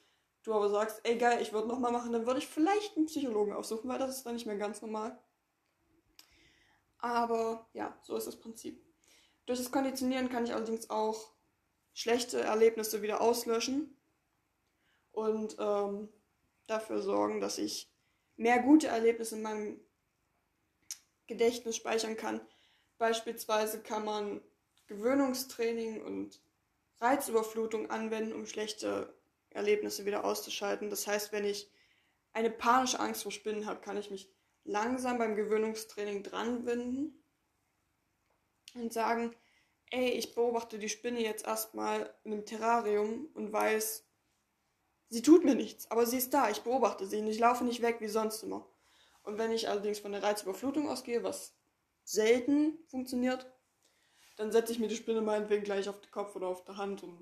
du 0.43 0.53
aber 0.53 0.69
sagst, 0.69 1.01
ey 1.03 1.17
geil, 1.17 1.41
ich 1.41 1.53
würde 1.53 1.67
nochmal 1.67 1.91
machen, 1.91 2.11
dann 2.11 2.25
würde 2.25 2.39
ich 2.39 2.47
vielleicht 2.47 2.97
einen 2.97 3.05
Psychologen 3.05 3.53
aufsuchen, 3.53 3.89
weil 3.89 3.99
das 3.99 4.17
ist 4.17 4.25
dann 4.25 4.33
nicht 4.33 4.47
mehr 4.47 4.57
ganz 4.57 4.81
normal. 4.81 5.19
Aber 6.97 7.67
ja, 7.73 7.95
so 8.01 8.15
ist 8.15 8.25
das 8.25 8.39
Prinzip. 8.39 8.83
Durch 9.45 9.59
das 9.59 9.71
Konditionieren 9.71 10.29
kann 10.29 10.45
ich 10.45 10.53
allerdings 10.53 10.89
auch 10.89 11.31
schlechte 11.93 12.41
Erlebnisse 12.41 13.01
wieder 13.01 13.21
auslöschen 13.21 13.96
und 15.17 15.55
ähm, 15.59 16.09
dafür 16.67 17.01
sorgen, 17.01 17.41
dass 17.41 17.57
ich 17.57 17.89
mehr 18.35 18.59
gute 18.59 18.85
Erlebnisse 18.85 19.35
in 19.35 19.41
meinem 19.41 19.79
Gedächtnis 21.25 21.75
speichern 21.75 22.15
kann. 22.15 22.39
Beispielsweise 22.99 23.81
kann 23.81 24.05
man 24.05 24.41
Gewöhnungstraining 24.85 26.03
und 26.03 26.39
Reizüberflutung 27.01 27.89
anwenden, 27.89 28.33
um 28.33 28.45
schlechte 28.45 29.11
Erlebnisse 29.49 30.05
wieder 30.05 30.23
auszuschalten. 30.23 30.91
Das 30.91 31.07
heißt, 31.07 31.31
wenn 31.31 31.45
ich 31.45 31.67
eine 32.33 32.51
panische 32.51 32.99
Angst 32.99 33.23
vor 33.23 33.31
Spinnen 33.31 33.65
habe, 33.65 33.81
kann 33.81 33.97
ich 33.97 34.11
mich 34.11 34.29
langsam 34.65 35.17
beim 35.17 35.35
Gewöhnungstraining 35.35 36.21
dranbinden 36.21 37.23
und 38.75 38.93
sagen, 38.93 39.35
ey, 39.89 40.11
ich 40.11 40.35
beobachte 40.35 40.77
die 40.77 40.89
Spinne 40.89 41.23
jetzt 41.23 41.47
erstmal 41.47 42.13
in 42.23 42.33
einem 42.33 42.45
Terrarium 42.45 43.29
und 43.33 43.51
weiß, 43.51 44.06
sie 45.09 45.21
tut 45.21 45.43
mir 45.43 45.55
nichts, 45.55 45.89
aber 45.91 46.05
sie 46.05 46.17
ist 46.17 46.33
da, 46.33 46.49
ich 46.49 46.61
beobachte 46.61 47.05
sie 47.07 47.19
und 47.19 47.27
ich 47.27 47.39
laufe 47.39 47.63
nicht 47.63 47.81
weg 47.81 47.97
wie 47.99 48.07
sonst 48.07 48.43
immer. 48.43 48.65
Und 49.23 49.37
wenn 49.37 49.51
ich 49.51 49.69
allerdings 49.69 49.99
von 49.99 50.11
der 50.11 50.23
Reizüberflutung 50.23 50.89
ausgehe, 50.89 51.23
was 51.23 51.53
selten 52.03 52.77
funktioniert, 52.87 53.45
dann 54.37 54.51
setze 54.51 54.71
ich 54.71 54.79
mir 54.79 54.87
die 54.87 54.95
Spinne 54.95 55.21
meinetwegen 55.21 55.63
gleich 55.63 55.89
auf 55.89 55.99
den 55.99 56.11
Kopf 56.11 56.35
oder 56.35 56.47
auf 56.47 56.63
der 56.63 56.77
Hand 56.77 57.03
und 57.03 57.21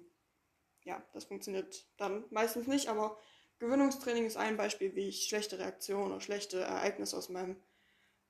ja, 0.83 1.01
das 1.13 1.25
funktioniert 1.25 1.85
dann 1.97 2.25
meistens 2.29 2.67
nicht, 2.67 2.89
aber 2.89 3.17
Gewöhnungstraining 3.59 4.25
ist 4.25 4.37
ein 4.37 4.57
Beispiel, 4.57 4.95
wie 4.95 5.07
ich 5.07 5.27
schlechte 5.27 5.57
Reaktionen 5.57 6.11
oder 6.11 6.21
schlechte 6.21 6.59
Ereignisse 6.59 7.17
aus 7.17 7.29
meinem 7.29 7.55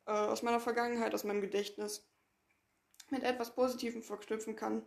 äh, 0.05 0.11
aus 0.11 0.43
meiner 0.43 0.59
Vergangenheit, 0.59 1.13
aus 1.13 1.23
meinem 1.23 1.41
Gedächtnis 1.41 2.07
mit 3.09 3.23
etwas 3.23 3.53
Positivem 3.53 4.03
verknüpfen 4.03 4.55
kann, 4.55 4.85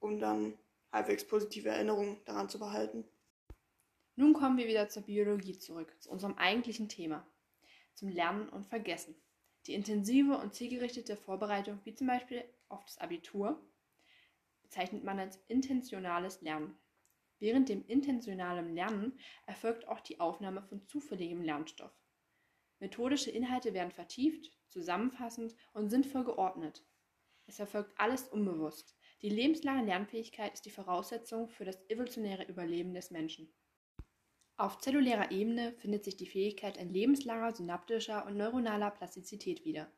um 0.00 0.18
dann 0.18 0.58
halbwegs 0.92 1.26
positive 1.26 1.68
Erinnerungen 1.68 2.20
daran 2.24 2.48
zu 2.48 2.58
behalten. 2.58 3.04
Nun 4.14 4.34
kommen 4.34 4.58
wir 4.58 4.68
wieder 4.68 4.88
zur 4.88 5.04
Biologie 5.04 5.58
zurück, 5.58 5.94
zu 6.00 6.10
unserem 6.10 6.36
eigentlichen 6.36 6.88
Thema, 6.88 7.26
zum 7.94 8.08
Lernen 8.08 8.48
und 8.50 8.66
Vergessen. 8.66 9.14
Die 9.66 9.74
intensive 9.74 10.36
und 10.36 10.54
zielgerichtete 10.54 11.16
Vorbereitung, 11.16 11.80
wie 11.84 11.94
zum 11.94 12.08
Beispiel 12.08 12.44
auf 12.68 12.84
das 12.84 12.98
Abitur, 12.98 13.64
bezeichnet 14.62 15.04
man 15.04 15.18
als 15.18 15.38
intentionales 15.48 16.42
Lernen. 16.42 16.76
Während 17.38 17.68
dem 17.68 17.86
intentionalen 17.86 18.74
Lernen 18.74 19.18
erfolgt 19.46 19.88
auch 19.88 20.00
die 20.00 20.20
Aufnahme 20.20 20.62
von 20.62 20.86
zufälligem 20.86 21.42
Lernstoff. 21.42 21.92
Methodische 22.80 23.30
Inhalte 23.30 23.74
werden 23.74 23.92
vertieft, 23.92 24.50
zusammenfassend 24.68 25.54
und 25.72 25.88
sinnvoll 25.88 26.24
geordnet. 26.24 26.84
Es 27.46 27.58
erfolgt 27.58 27.98
alles 27.98 28.28
unbewusst. 28.28 28.96
Die 29.22 29.28
lebenslange 29.28 29.84
Lernfähigkeit 29.84 30.54
ist 30.54 30.66
die 30.66 30.70
Voraussetzung 30.70 31.48
für 31.48 31.64
das 31.64 31.78
evolutionäre 31.88 32.44
Überleben 32.44 32.92
des 32.92 33.10
Menschen. 33.10 33.52
Auf 34.56 34.78
zellulärer 34.78 35.30
Ebene 35.30 35.72
findet 35.78 36.04
sich 36.04 36.16
die 36.16 36.26
Fähigkeit 36.26 36.76
in 36.76 36.92
lebenslanger 36.92 37.54
synaptischer 37.54 38.26
und 38.26 38.36
neuronaler 38.36 38.90
Plastizität 38.90 39.64
wieder. 39.64 39.90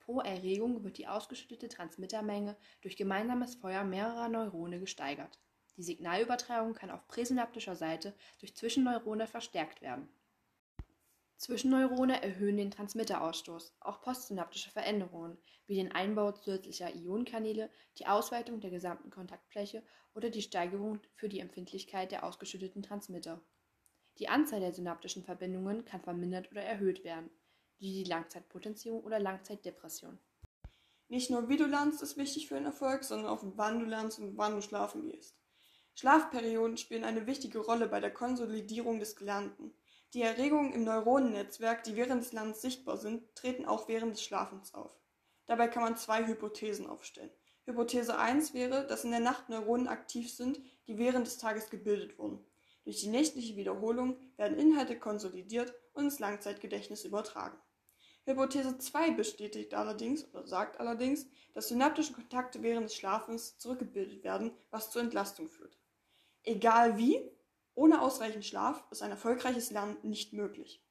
Pro 0.00 0.20
Erregung 0.20 0.84
wird 0.84 0.96
die 0.96 1.06
ausgeschüttete 1.06 1.68
Transmittermenge 1.68 2.56
durch 2.80 2.96
gemeinsames 2.96 3.56
Feuer 3.56 3.84
mehrerer 3.84 4.28
Neurone 4.28 4.80
gesteigert. 4.80 5.38
Die 5.76 5.82
Signalübertragung 5.82 6.74
kann 6.74 6.90
auf 6.90 7.06
präsynaptischer 7.08 7.76
Seite 7.76 8.14
durch 8.40 8.56
Zwischenneurone 8.56 9.26
verstärkt 9.26 9.82
werden. 9.82 10.08
Zwischenneurone 11.36 12.20
erhöhen 12.20 12.56
den 12.56 12.72
Transmitterausstoß, 12.72 13.76
auch 13.80 14.00
postsynaptische 14.00 14.70
Veränderungen 14.70 15.38
wie 15.66 15.76
den 15.76 15.92
Einbau 15.92 16.32
zusätzlicher 16.32 16.92
Ionenkanäle, 16.92 17.70
die 17.98 18.06
Ausweitung 18.06 18.60
der 18.60 18.70
gesamten 18.70 19.10
Kontaktfläche 19.10 19.84
oder 20.14 20.30
die 20.30 20.42
Steigerung 20.42 21.00
für 21.14 21.28
die 21.28 21.38
Empfindlichkeit 21.38 22.10
der 22.10 22.24
ausgeschütteten 22.24 22.82
Transmitter. 22.82 23.40
Die 24.18 24.28
Anzahl 24.28 24.60
der 24.60 24.72
synaptischen 24.72 25.22
Verbindungen 25.22 25.84
kann 25.84 26.00
vermindert 26.00 26.50
oder 26.50 26.62
erhöht 26.62 27.04
werden. 27.04 27.30
wie 27.80 28.02
die 28.02 28.10
Langzeitpotenzierung 28.10 29.04
oder 29.04 29.20
Langzeitdepression. 29.20 30.18
Nicht 31.06 31.30
nur 31.30 31.48
wie 31.48 31.56
du 31.56 31.64
lernst 31.64 32.02
ist 32.02 32.16
wichtig 32.16 32.48
für 32.48 32.56
den 32.56 32.64
Erfolg, 32.64 33.04
sondern 33.04 33.30
auch 33.30 33.44
wann 33.54 33.78
du 33.78 33.86
lernst 33.86 34.18
und 34.18 34.36
wann 34.36 34.56
du 34.56 34.62
schlafen 34.62 35.02
gehst. 35.02 35.36
Schlafperioden 35.94 36.76
spielen 36.76 37.04
eine 37.04 37.26
wichtige 37.28 37.60
Rolle 37.60 37.86
bei 37.86 38.00
der 38.00 38.12
Konsolidierung 38.12 38.98
des 38.98 39.14
Gelernten. 39.14 39.72
Die 40.12 40.22
Erregungen 40.22 40.72
im 40.72 40.82
Neuronennetzwerk, 40.82 41.84
die 41.84 41.94
während 41.94 42.22
des 42.22 42.32
Lernens 42.32 42.60
sichtbar 42.60 42.96
sind, 42.96 43.32
treten 43.36 43.64
auch 43.64 43.86
während 43.86 44.14
des 44.14 44.24
Schlafens 44.24 44.74
auf. 44.74 44.90
Dabei 45.46 45.68
kann 45.68 45.84
man 45.84 45.96
zwei 45.96 46.26
Hypothesen 46.26 46.88
aufstellen. 46.88 47.30
Hypothese 47.64 48.18
1 48.18 48.54
wäre, 48.54 48.86
dass 48.88 49.04
in 49.04 49.12
der 49.12 49.20
Nacht 49.20 49.48
Neuronen 49.48 49.88
aktiv 49.88 50.32
sind, 50.32 50.60
die 50.88 50.98
während 50.98 51.26
des 51.26 51.38
Tages 51.38 51.70
gebildet 51.70 52.18
wurden. 52.18 52.44
Durch 52.88 53.00
die 53.00 53.08
nächtliche 53.08 53.54
Wiederholung 53.56 54.16
werden 54.38 54.56
Inhalte 54.56 54.98
konsolidiert 54.98 55.74
und 55.92 56.04
ins 56.04 56.20
Langzeitgedächtnis 56.20 57.04
übertragen. 57.04 57.58
Hypothese 58.24 58.78
2 58.78 59.10
bestätigt 59.10 59.74
allerdings 59.74 60.26
oder 60.32 60.46
sagt 60.46 60.80
allerdings, 60.80 61.26
dass 61.52 61.68
synaptische 61.68 62.14
Kontakte 62.14 62.62
während 62.62 62.86
des 62.86 62.94
Schlafens 62.94 63.58
zurückgebildet 63.58 64.24
werden, 64.24 64.52
was 64.70 64.90
zur 64.90 65.02
Entlastung 65.02 65.50
führt. 65.50 65.76
Egal 66.44 66.96
wie, 66.96 67.30
ohne 67.74 68.00
ausreichend 68.00 68.46
Schlaf 68.46 68.82
ist 68.90 69.02
ein 69.02 69.10
erfolgreiches 69.10 69.70
Lernen 69.70 69.98
nicht 70.02 70.32
möglich. 70.32 70.82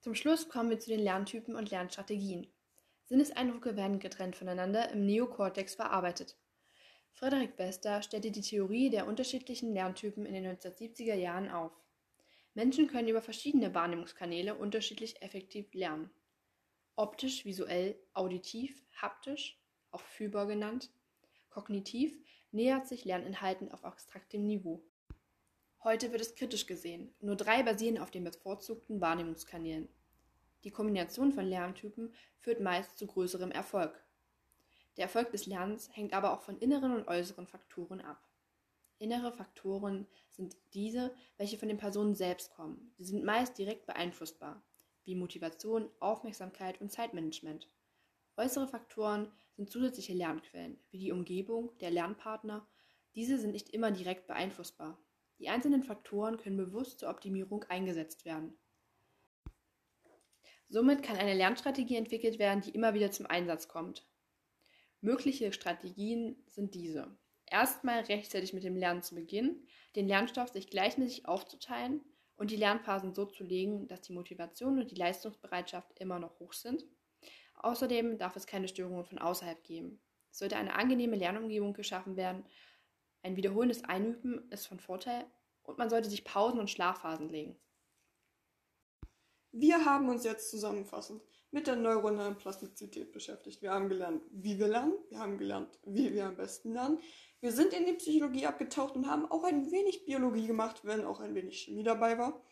Zum 0.00 0.14
Schluss 0.14 0.50
kommen 0.50 0.68
wir 0.68 0.80
zu 0.80 0.90
den 0.90 1.00
Lerntypen 1.00 1.56
und 1.56 1.70
Lernstrategien. 1.70 2.52
Sinneseindrücke 3.04 3.74
werden 3.74 4.00
getrennt 4.00 4.36
voneinander 4.36 4.90
im 4.90 5.06
Neokortex 5.06 5.76
verarbeitet. 5.76 6.36
Frederik 7.12 7.56
Bester 7.56 8.02
stellte 8.02 8.30
die 8.30 8.40
Theorie 8.40 8.90
der 8.90 9.06
unterschiedlichen 9.06 9.72
Lerntypen 9.72 10.26
in 10.26 10.34
den 10.34 10.46
1970er 10.46 11.14
Jahren 11.14 11.48
auf. 11.48 11.72
Menschen 12.54 12.88
können 12.88 13.08
über 13.08 13.22
verschiedene 13.22 13.74
Wahrnehmungskanäle 13.74 14.54
unterschiedlich 14.54 15.22
effektiv 15.22 15.72
lernen. 15.74 16.10
Optisch, 16.96 17.44
visuell, 17.44 17.98
auditiv, 18.12 18.82
haptisch, 19.00 19.58
auch 19.90 20.02
fühlbar 20.02 20.46
genannt, 20.46 20.90
kognitiv 21.48 22.18
nähert 22.50 22.86
sich 22.86 23.04
Lerninhalten 23.04 23.70
auf 23.70 23.84
abstraktem 23.84 24.44
Niveau. 24.46 24.82
Heute 25.82 26.12
wird 26.12 26.20
es 26.20 26.34
kritisch 26.34 26.66
gesehen. 26.66 27.14
Nur 27.20 27.36
drei 27.36 27.62
basieren 27.62 27.98
auf 27.98 28.10
den 28.10 28.24
bevorzugten 28.24 29.00
Wahrnehmungskanälen. 29.00 29.88
Die 30.64 30.70
Kombination 30.70 31.32
von 31.32 31.44
Lerntypen 31.44 32.14
führt 32.38 32.60
meist 32.60 32.98
zu 32.98 33.06
größerem 33.06 33.50
Erfolg. 33.50 34.00
Der 34.96 35.04
Erfolg 35.04 35.30
des 35.30 35.46
Lernens 35.46 35.88
hängt 35.94 36.12
aber 36.12 36.32
auch 36.32 36.42
von 36.42 36.58
inneren 36.58 36.94
und 36.94 37.08
äußeren 37.08 37.46
Faktoren 37.46 38.00
ab. 38.00 38.28
Innere 38.98 39.32
Faktoren 39.32 40.06
sind 40.28 40.56
diese, 40.74 41.14
welche 41.36 41.58
von 41.58 41.68
den 41.68 41.78
Personen 41.78 42.14
selbst 42.14 42.52
kommen. 42.52 42.92
Sie 42.98 43.04
sind 43.04 43.24
meist 43.24 43.58
direkt 43.58 43.86
beeinflussbar, 43.86 44.62
wie 45.04 45.16
Motivation, 45.16 45.90
Aufmerksamkeit 45.98 46.80
und 46.80 46.92
Zeitmanagement. 46.92 47.68
Äußere 48.36 48.68
Faktoren 48.68 49.32
sind 49.56 49.70
zusätzliche 49.70 50.14
Lernquellen, 50.14 50.78
wie 50.90 50.98
die 50.98 51.12
Umgebung, 51.12 51.76
der 51.78 51.90
Lernpartner. 51.90 52.66
Diese 53.14 53.38
sind 53.38 53.52
nicht 53.52 53.70
immer 53.70 53.90
direkt 53.90 54.26
beeinflussbar. 54.26 54.98
Die 55.38 55.48
einzelnen 55.48 55.82
Faktoren 55.82 56.36
können 56.36 56.56
bewusst 56.56 57.00
zur 57.00 57.10
Optimierung 57.10 57.64
eingesetzt 57.64 58.24
werden. 58.24 58.56
Somit 60.68 61.02
kann 61.02 61.16
eine 61.16 61.34
Lernstrategie 61.34 61.96
entwickelt 61.96 62.38
werden, 62.38 62.62
die 62.62 62.70
immer 62.70 62.94
wieder 62.94 63.10
zum 63.10 63.26
Einsatz 63.26 63.68
kommt. 63.68 64.06
Mögliche 65.02 65.52
Strategien 65.52 66.36
sind 66.46 66.74
diese. 66.74 67.08
Erstmal 67.46 68.02
rechtzeitig 68.04 68.52
mit 68.52 68.62
dem 68.62 68.76
Lernen 68.76 69.02
zu 69.02 69.16
beginnen, 69.16 69.66
den 69.96 70.06
Lernstoff 70.06 70.50
sich 70.50 70.70
gleichmäßig 70.70 71.26
aufzuteilen 71.26 72.00
und 72.36 72.52
die 72.52 72.56
Lernphasen 72.56 73.12
so 73.12 73.26
zu 73.26 73.42
legen, 73.42 73.88
dass 73.88 74.00
die 74.02 74.12
Motivation 74.12 74.78
und 74.78 74.92
die 74.92 74.94
Leistungsbereitschaft 74.94 75.98
immer 75.98 76.20
noch 76.20 76.38
hoch 76.38 76.52
sind. 76.52 76.86
Außerdem 77.56 78.16
darf 78.16 78.36
es 78.36 78.46
keine 78.46 78.68
Störungen 78.68 79.04
von 79.04 79.18
außerhalb 79.18 79.64
geben. 79.64 80.00
Es 80.30 80.38
sollte 80.38 80.56
eine 80.56 80.76
angenehme 80.76 81.16
Lernumgebung 81.16 81.72
geschaffen 81.72 82.16
werden. 82.16 82.46
Ein 83.22 83.34
wiederholendes 83.34 83.82
Einüben 83.82 84.48
ist 84.52 84.68
von 84.68 84.78
Vorteil 84.78 85.26
und 85.64 85.78
man 85.78 85.90
sollte 85.90 86.10
sich 86.10 86.22
Pausen 86.22 86.60
und 86.60 86.70
Schlafphasen 86.70 87.28
legen. 87.28 87.58
Wir 89.50 89.84
haben 89.84 90.08
uns 90.08 90.22
jetzt 90.22 90.48
zusammenfassend 90.48 91.22
mit 91.52 91.66
der 91.66 91.76
neuronalen 91.76 92.36
Plastizität 92.36 93.12
beschäftigt. 93.12 93.62
Wir 93.62 93.72
haben 93.72 93.88
gelernt, 93.88 94.22
wie 94.32 94.58
wir 94.58 94.68
lernen. 94.68 94.94
Wir 95.10 95.18
haben 95.18 95.38
gelernt, 95.38 95.78
wie 95.84 96.12
wir 96.12 96.26
am 96.26 96.36
besten 96.36 96.72
lernen. 96.72 96.98
Wir 97.40 97.52
sind 97.52 97.74
in 97.74 97.84
die 97.84 97.92
Psychologie 97.92 98.46
abgetaucht 98.46 98.96
und 98.96 99.08
haben 99.08 99.30
auch 99.30 99.44
ein 99.44 99.70
wenig 99.70 100.04
Biologie 100.06 100.46
gemacht, 100.46 100.80
wenn 100.84 101.04
auch 101.04 101.20
ein 101.20 101.34
wenig 101.34 101.58
Chemie 101.58 101.84
dabei 101.84 102.18
war. 102.18 102.42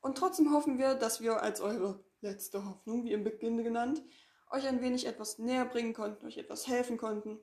Und 0.00 0.16
trotzdem 0.16 0.52
hoffen 0.52 0.78
wir, 0.78 0.94
dass 0.94 1.20
wir 1.20 1.42
als 1.42 1.60
eure 1.60 2.02
letzte 2.22 2.64
Hoffnung, 2.64 3.04
wie 3.04 3.12
im 3.12 3.24
Beginn 3.24 3.62
genannt, 3.62 4.02
euch 4.50 4.66
ein 4.66 4.80
wenig 4.80 5.06
etwas 5.06 5.38
näher 5.38 5.66
bringen 5.66 5.92
konnten, 5.92 6.26
euch 6.26 6.38
etwas 6.38 6.66
helfen 6.66 6.96
konnten 6.96 7.38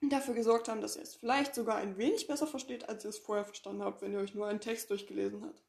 und 0.00 0.12
dafür 0.12 0.34
gesorgt 0.34 0.68
haben, 0.68 0.80
dass 0.80 0.96
ihr 0.96 1.02
es 1.02 1.16
vielleicht 1.16 1.54
sogar 1.54 1.76
ein 1.76 1.98
wenig 1.98 2.28
besser 2.28 2.46
versteht, 2.46 2.88
als 2.88 3.04
ihr 3.04 3.10
es 3.10 3.18
vorher 3.18 3.44
verstanden 3.44 3.82
habt, 3.82 4.02
wenn 4.02 4.12
ihr 4.12 4.20
euch 4.20 4.34
nur 4.34 4.46
einen 4.46 4.60
Text 4.60 4.90
durchgelesen 4.90 5.44
habt. 5.44 5.64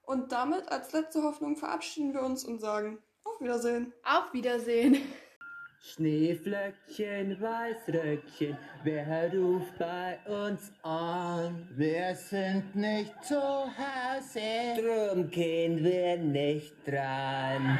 Und 0.00 0.32
damit 0.32 0.68
als 0.68 0.92
letzte 0.92 1.22
Hoffnung 1.22 1.56
verabschieden 1.56 2.14
wir 2.14 2.22
uns 2.22 2.44
und 2.44 2.60
sagen 2.60 3.02
auf 3.26 3.40
Wiedersehen. 3.40 3.92
Auf 4.04 4.32
Wiedersehen! 4.32 5.02
Schneeflöckchen, 5.80 7.40
Weißröckchen, 7.40 8.58
wer 8.82 9.32
ruft 9.32 9.78
bei 9.78 10.18
uns 10.26 10.72
an? 10.82 11.68
Wir 11.76 12.14
sind 12.16 12.74
nicht 12.74 13.12
zu 13.22 13.40
Hause. 13.40 14.40
Drum 14.80 15.30
gehen 15.30 15.84
wir 15.84 16.16
nicht 16.16 16.74
dran. 16.86 17.78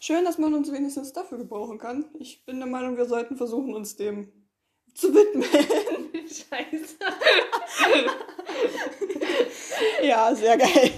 Schön, 0.00 0.24
dass 0.24 0.38
man 0.38 0.54
uns 0.54 0.72
wenigstens 0.72 1.12
dafür 1.12 1.38
gebrauchen 1.38 1.78
kann. 1.78 2.06
Ich 2.18 2.44
bin 2.46 2.58
der 2.58 2.68
Meinung, 2.68 2.96
wir 2.96 3.04
sollten 3.06 3.36
versuchen, 3.36 3.74
uns 3.74 3.96
dem 3.96 4.32
zu 4.94 5.14
widmen. 5.14 5.44
Scheiße. 6.28 6.96
ja, 10.02 10.34
sehr 10.34 10.56
geil. 10.56 10.92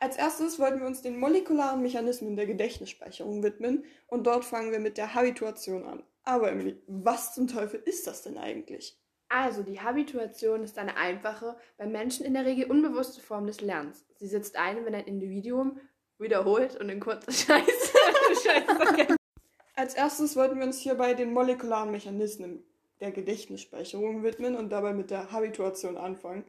Als 0.00 0.16
erstes 0.16 0.58
wollten 0.58 0.80
wir 0.80 0.86
uns 0.86 1.02
den 1.02 1.20
molekularen 1.20 1.82
Mechanismen 1.82 2.34
der 2.34 2.46
Gedächtnisspeicherung 2.46 3.42
widmen 3.42 3.84
und 4.06 4.26
dort 4.26 4.46
fangen 4.46 4.72
wir 4.72 4.80
mit 4.80 4.96
der 4.96 5.14
Habituation 5.14 5.84
an. 5.84 6.02
Aber 6.24 6.50
Emily, 6.50 6.82
was 6.86 7.34
zum 7.34 7.46
Teufel 7.46 7.82
ist 7.84 8.06
das 8.06 8.22
denn 8.22 8.38
eigentlich? 8.38 8.98
Also, 9.28 9.62
die 9.62 9.78
Habituation 9.78 10.64
ist 10.64 10.78
eine 10.78 10.96
einfache, 10.96 11.54
bei 11.76 11.86
Menschen 11.86 12.24
in 12.24 12.32
der 12.32 12.46
Regel 12.46 12.70
unbewusste 12.70 13.20
Form 13.20 13.46
des 13.46 13.60
Lernens. 13.60 14.06
Sie 14.16 14.26
setzt 14.26 14.56
ein, 14.56 14.86
wenn 14.86 14.94
ein 14.94 15.04
Individuum 15.04 15.78
wiederholt 16.18 16.80
und 16.80 16.88
in 16.88 16.98
kurzer 16.98 17.30
Scheiße. 17.30 17.98
Scheiße. 18.42 19.16
Als 19.76 19.94
erstes 19.94 20.34
wollten 20.34 20.58
wir 20.58 20.66
uns 20.66 20.78
hierbei 20.78 21.12
den 21.12 21.34
molekularen 21.34 21.90
Mechanismen 21.90 22.64
der 23.00 23.12
Gedächtnisspeicherung 23.12 24.22
widmen 24.22 24.56
und 24.56 24.70
dabei 24.70 24.94
mit 24.94 25.10
der 25.10 25.30
Habituation 25.30 25.98
anfangen. 25.98 26.44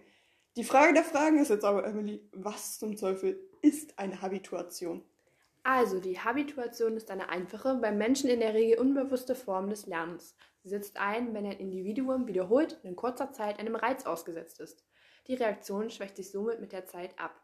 Die 0.58 0.66
Frage 0.66 0.94
der 0.94 1.04
Fragen 1.04 1.38
ist 1.40 1.50
jetzt 1.50 1.64
aber, 1.64 1.86
Emily, 1.86 2.28
was 2.34 2.78
zum 2.78 2.98
Teufel 2.98 3.40
ist 3.62 3.98
eine 3.98 4.22
Habituation? 4.22 5.04
Also, 5.64 6.00
die 6.00 6.20
Habituation 6.20 6.98
ist 6.98 7.10
eine 7.10 7.30
einfache, 7.30 7.76
beim 7.76 7.98
Menschen 7.98 8.30
in 8.30 8.40
der 8.40 8.54
Regel 8.54 8.80
unbewusste 8.80 9.36
Form 9.36 9.70
des 9.70 9.86
Lernens. 9.86 10.36
Sie 10.64 10.70
setzt 10.70 10.98
ein, 10.98 11.34
wenn 11.34 11.46
ein 11.46 11.60
Individuum 11.60 12.28
wiederholt 12.28 12.74
und 12.84 12.90
in 12.90 12.96
kurzer 12.96 13.32
Zeit 13.32 13.60
einem 13.60 13.76
Reiz 13.76 14.06
ausgesetzt 14.06 14.60
ist. 14.60 14.84
Die 15.28 15.36
Reaktion 15.36 15.90
schwächt 15.90 16.18
sich 16.18 16.32
somit 16.32 16.60
mit 16.60 16.72
der 16.72 16.86
Zeit 16.86 17.18
ab. 17.18 17.40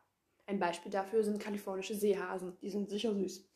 Ein 0.46 0.60
Beispiel 0.60 0.92
dafür 0.92 1.24
sind 1.24 1.40
kalifornische 1.40 1.96
Seehasen. 1.96 2.58
Die 2.62 2.70
sind 2.70 2.90
sicher 2.90 3.14
süß. 3.14 3.48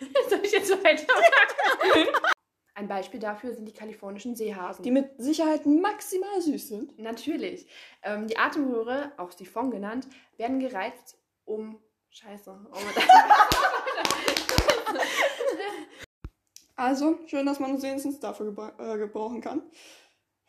Soll 0.30 0.40
ich 0.42 0.52
jetzt 0.52 0.70
weitermachen? 0.70 2.08
Ein 2.76 2.88
Beispiel 2.88 3.18
dafür 3.18 3.54
sind 3.54 3.64
die 3.66 3.72
kalifornischen 3.72 4.36
Seehasen. 4.36 4.82
Die 4.82 4.90
mit 4.90 5.12
Sicherheit 5.16 5.64
maximal 5.64 6.42
süß 6.42 6.68
sind. 6.68 6.98
Natürlich. 6.98 7.66
Ähm, 8.02 8.26
die 8.28 8.36
Atemröhre, 8.36 9.12
auch 9.16 9.32
Siphon 9.32 9.70
genannt, 9.70 10.06
werden 10.36 10.60
gereizt, 10.60 11.16
um. 11.46 11.80
Scheiße. 12.10 12.54
Oh, 12.70 12.76
Also, 16.76 17.18
schön, 17.26 17.46
dass 17.46 17.60
man 17.60 17.70
uns 17.70 17.82
wenigstens 17.82 18.20
dafür 18.20 18.46
gebra 18.46 18.74
äh, 18.78 18.98
gebrauchen 18.98 19.40
kann. 19.40 19.62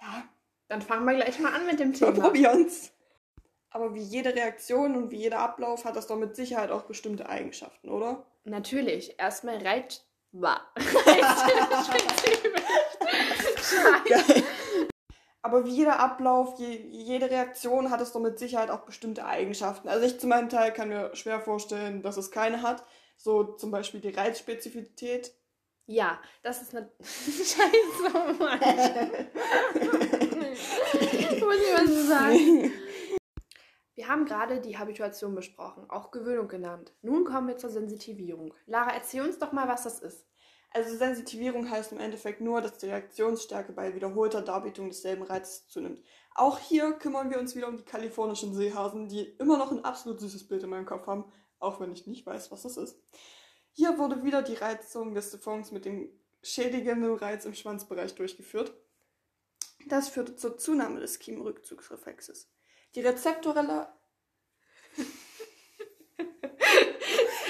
Ja, 0.02 0.28
Dann 0.68 0.82
fangen 0.82 1.06
wir 1.06 1.16
gleich 1.16 1.40
mal 1.40 1.54
an 1.54 1.66
mit 1.66 1.80
dem 1.80 1.94
wir 1.94 2.14
Thema. 2.14 2.28
probieren's. 2.28 2.92
Aber 3.70 3.94
wie 3.96 4.02
jede 4.02 4.36
Reaktion 4.36 4.98
und 4.98 5.12
wie 5.12 5.18
jeder 5.18 5.40
Ablauf 5.40 5.86
hat 5.86 5.96
das 5.96 6.08
doch 6.08 6.18
mit 6.18 6.36
Sicherheit 6.36 6.72
auch 6.72 6.84
bestimmte 6.84 7.30
Eigenschaften, 7.30 7.88
oder? 7.90 8.26
Natürlich. 8.44 9.18
Erstmal 9.18 9.66
reizt. 9.66 10.07
Wa. 10.40 10.62
Geil. 14.08 14.44
Aber 15.42 15.66
wie 15.66 15.72
jeder 15.72 16.00
Ablauf, 16.00 16.60
je, 16.60 16.76
jede 16.90 17.30
Reaktion 17.30 17.90
hat 17.90 18.02
es 18.02 18.12
doch 18.12 18.20
mit 18.20 18.38
Sicherheit 18.38 18.70
auch 18.70 18.82
bestimmte 18.82 19.26
Eigenschaften. 19.26 19.88
Also 19.88 20.06
ich 20.06 20.20
zu 20.20 20.28
meinem 20.28 20.50
Teil 20.50 20.74
kann 20.74 20.90
mir 20.90 21.16
schwer 21.16 21.40
vorstellen, 21.40 22.02
dass 22.02 22.18
es 22.18 22.32
keine 22.32 22.62
hat. 22.62 22.84
So 23.16 23.44
zum 23.44 23.72
Beispiel 23.72 24.02
die 24.02 24.10
Reizspezifität. 24.10 25.32
Ja, 25.86 26.20
das 26.44 26.62
ist 26.62 26.76
eine. 26.76 26.92
Scheiße, 27.02 28.12
Mann. 28.38 28.60
Muss 31.40 31.56
ich 31.56 31.74
was 31.74 32.08
sagen? 32.08 32.57
Wir 33.98 34.10
haben 34.10 34.26
gerade 34.26 34.62
die 34.62 34.78
Habituation 34.78 35.34
besprochen, 35.34 35.90
auch 35.90 36.12
Gewöhnung 36.12 36.48
genannt. 36.48 36.94
Nun 37.02 37.26
kommen 37.26 37.48
wir 37.48 37.58
zur 37.58 37.72
Sensitivierung. 37.72 38.54
Lara, 38.68 38.94
erzähl 38.94 39.24
uns 39.24 39.40
doch 39.40 39.54
mal, 39.54 39.68
was 39.68 39.86
das 39.86 40.02
ist. 40.02 40.28
Also 40.70 40.96
Sensitivierung 40.96 41.68
heißt 41.68 41.94
im 41.94 42.00
Endeffekt 42.00 42.40
nur, 42.40 42.62
dass 42.62 42.78
die 42.78 42.86
Reaktionsstärke 42.86 43.74
bei 43.74 43.96
wiederholter 43.96 44.44
Darbietung 44.44 44.90
desselben 44.90 45.24
Reizes 45.24 45.68
zunimmt. 45.68 46.04
Auch 46.36 46.60
hier 46.60 46.92
kümmern 46.94 47.32
wir 47.32 47.40
uns 47.40 47.56
wieder 47.56 47.68
um 47.68 47.78
die 47.78 47.86
kalifornischen 47.86 48.54
Seehasen, 48.54 49.10
die 49.10 49.24
immer 49.40 49.58
noch 49.58 49.72
ein 49.72 49.84
absolut 49.84 50.20
süßes 50.20 50.48
Bild 50.48 50.62
in 50.62 50.70
meinem 50.70 50.86
Kopf 50.86 51.08
haben, 51.08 51.26
auch 51.58 51.80
wenn 51.80 51.92
ich 51.92 52.06
nicht 52.06 52.24
weiß, 52.24 52.52
was 52.52 52.62
das 52.62 52.78
ist. 52.78 53.02
Hier 53.72 53.98
wurde 53.98 54.24
wieder 54.24 54.44
die 54.44 54.54
Reizung 54.54 55.16
des 55.16 55.32
Siphons 55.32 55.72
mit 55.72 55.86
dem 55.86 56.12
schädigenden 56.44 57.16
Reiz 57.16 57.46
im 57.46 57.56
Schwanzbereich 57.56 58.14
durchgeführt. 58.14 58.72
Das 59.88 60.10
führte 60.10 60.36
zur 60.36 60.60
Zunahme 60.60 61.00
des 61.00 61.18
Kiemenrückzugsreflexes. 61.18 62.52
Die 62.98 63.04
rezeptorelle 63.04 63.88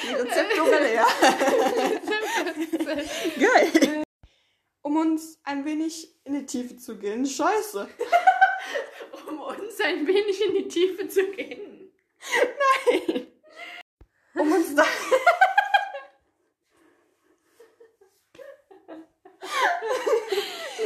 die 0.03 0.13
rezeptorelle, 0.13 0.93
ja. 0.93 1.07
Geil. 3.39 4.03
Um 4.81 4.97
uns 4.97 5.39
ein 5.43 5.63
wenig 5.63 6.13
in 6.25 6.33
die 6.33 6.45
Tiefe 6.45 6.75
zu 6.75 6.97
gehen. 6.97 7.25
Scheiße. 7.25 7.87
Um 9.29 9.39
uns 9.39 9.79
ein 9.79 10.05
wenig 10.05 10.41
in 10.41 10.53
die 10.53 10.67
Tiefe 10.67 11.07
zu 11.07 11.31
gehen. 11.31 11.93
Um 14.33 14.51
uns 14.51 14.75
da. 14.75 14.85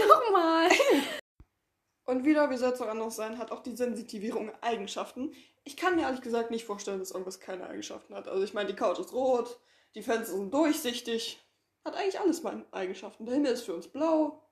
Nochmal. 0.08 0.69
Und 2.12 2.26
wieder, 2.26 2.50
wie 2.50 2.58
soll 2.58 2.74
es 2.74 2.82
auch 2.82 2.89
anders 2.89 3.15
sein, 3.15 3.38
hat 3.38 3.54
auch 3.54 3.63
die 3.63 3.74
Sensitivierung 3.74 4.52
Eigenschaften. 4.60 5.34
Ich 5.63 5.78
kann 5.78 5.95
mir 5.95 6.02
ehrlich 6.02 6.19
gesagt 6.19 6.52
nicht 6.52 6.65
vorstellen, 6.65 7.00
dass 7.00 7.12
irgendwas 7.12 7.39
keine 7.39 7.65
Eigenschaften 7.65 8.13
hat. 8.13 8.28
Also 8.28 8.43
ich 8.43 8.54
meine, 8.54 8.67
die 8.67 8.76
Couch 8.76 9.00
ist 9.00 9.13
rot, 9.13 9.62
die 9.95 10.04
Fenster 10.04 10.34
sind 10.34 10.54
durchsichtig. 10.54 11.41
Hat 11.86 11.95
eigentlich 11.95 12.19
alles 12.19 12.43
meine 12.43 12.65
Eigenschaften. 12.71 13.26
Der 13.26 13.36
Himmel 13.36 13.54
ist 13.54 13.62
für 13.62 13.74
uns 13.74 13.88
blau. 13.88 14.43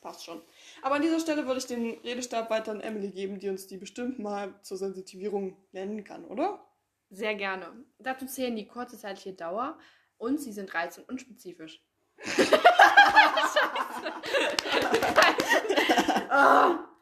Passt 0.00 0.24
schon. 0.24 0.42
Aber 0.82 0.96
an 0.96 1.02
dieser 1.02 1.20
Stelle 1.20 1.46
würde 1.46 1.60
ich 1.60 1.68
den 1.68 1.96
Redestab 2.00 2.50
weiter 2.50 2.72
an 2.72 2.80
Emily 2.80 3.12
geben, 3.12 3.38
die 3.38 3.50
uns 3.50 3.68
die 3.68 3.76
bestimmt 3.76 4.18
mal 4.18 4.58
zur 4.62 4.76
Sensitivierung 4.76 5.56
nennen 5.70 6.02
kann, 6.02 6.24
oder? 6.24 6.66
Sehr 7.10 7.36
gerne. 7.36 7.84
Dazu 8.00 8.26
zählen 8.26 8.56
die 8.56 8.66
kurze 8.66 8.98
zeitliche 8.98 9.32
Dauer 9.32 9.78
und 10.18 10.40
sie 10.40 10.52
sind 10.52 10.74
reiz- 10.74 10.98
und 10.98 11.08
unspezifisch. 11.08 11.86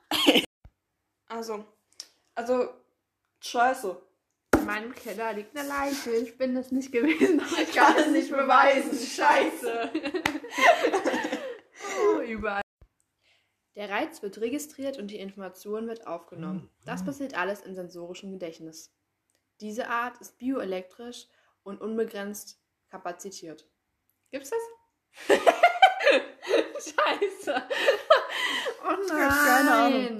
Also, 1.35 1.64
also, 2.37 2.68
scheiße. 3.40 4.00
In 4.57 4.66
meinem 4.66 4.94
Keller 4.94 5.33
liegt 5.33 5.57
eine 5.57 5.66
Leiche. 5.66 6.12
Ich 6.12 6.38
bin 6.38 6.55
das 6.55 6.70
nicht 6.70 6.92
gewesen. 6.92 7.40
aber 7.53 7.61
Ich 7.61 7.72
kann 7.72 7.96
es 7.96 8.07
nicht 8.09 8.31
beweisen. 8.31 8.96
Scheiße. 8.96 9.90
oh, 11.98 12.20
überall. 12.20 12.62
Der 13.74 13.90
Reiz 13.90 14.22
wird 14.22 14.40
registriert 14.40 14.98
und 14.98 15.09
die 15.09 15.18
Information 15.18 15.88
wird 15.88 16.07
aufgenommen. 16.07 16.70
Das 16.85 17.05
passiert 17.05 17.35
alles 17.35 17.62
im 17.62 17.74
sensorischen 17.74 18.31
Gedächtnis. 18.31 18.94
Diese 19.61 19.88
Art 19.88 20.20
ist 20.20 20.38
bioelektrisch 20.38 21.27
und 21.64 21.81
unbegrenzt 21.81 22.61
kapazitiert. 22.88 23.66
Gibt's 24.31 24.50
das? 24.50 25.29
Scheiße. 26.79 27.62
Oh 28.87 28.90
nein. 29.09 29.29
keine 29.31 29.70
Ahnung. 29.75 30.09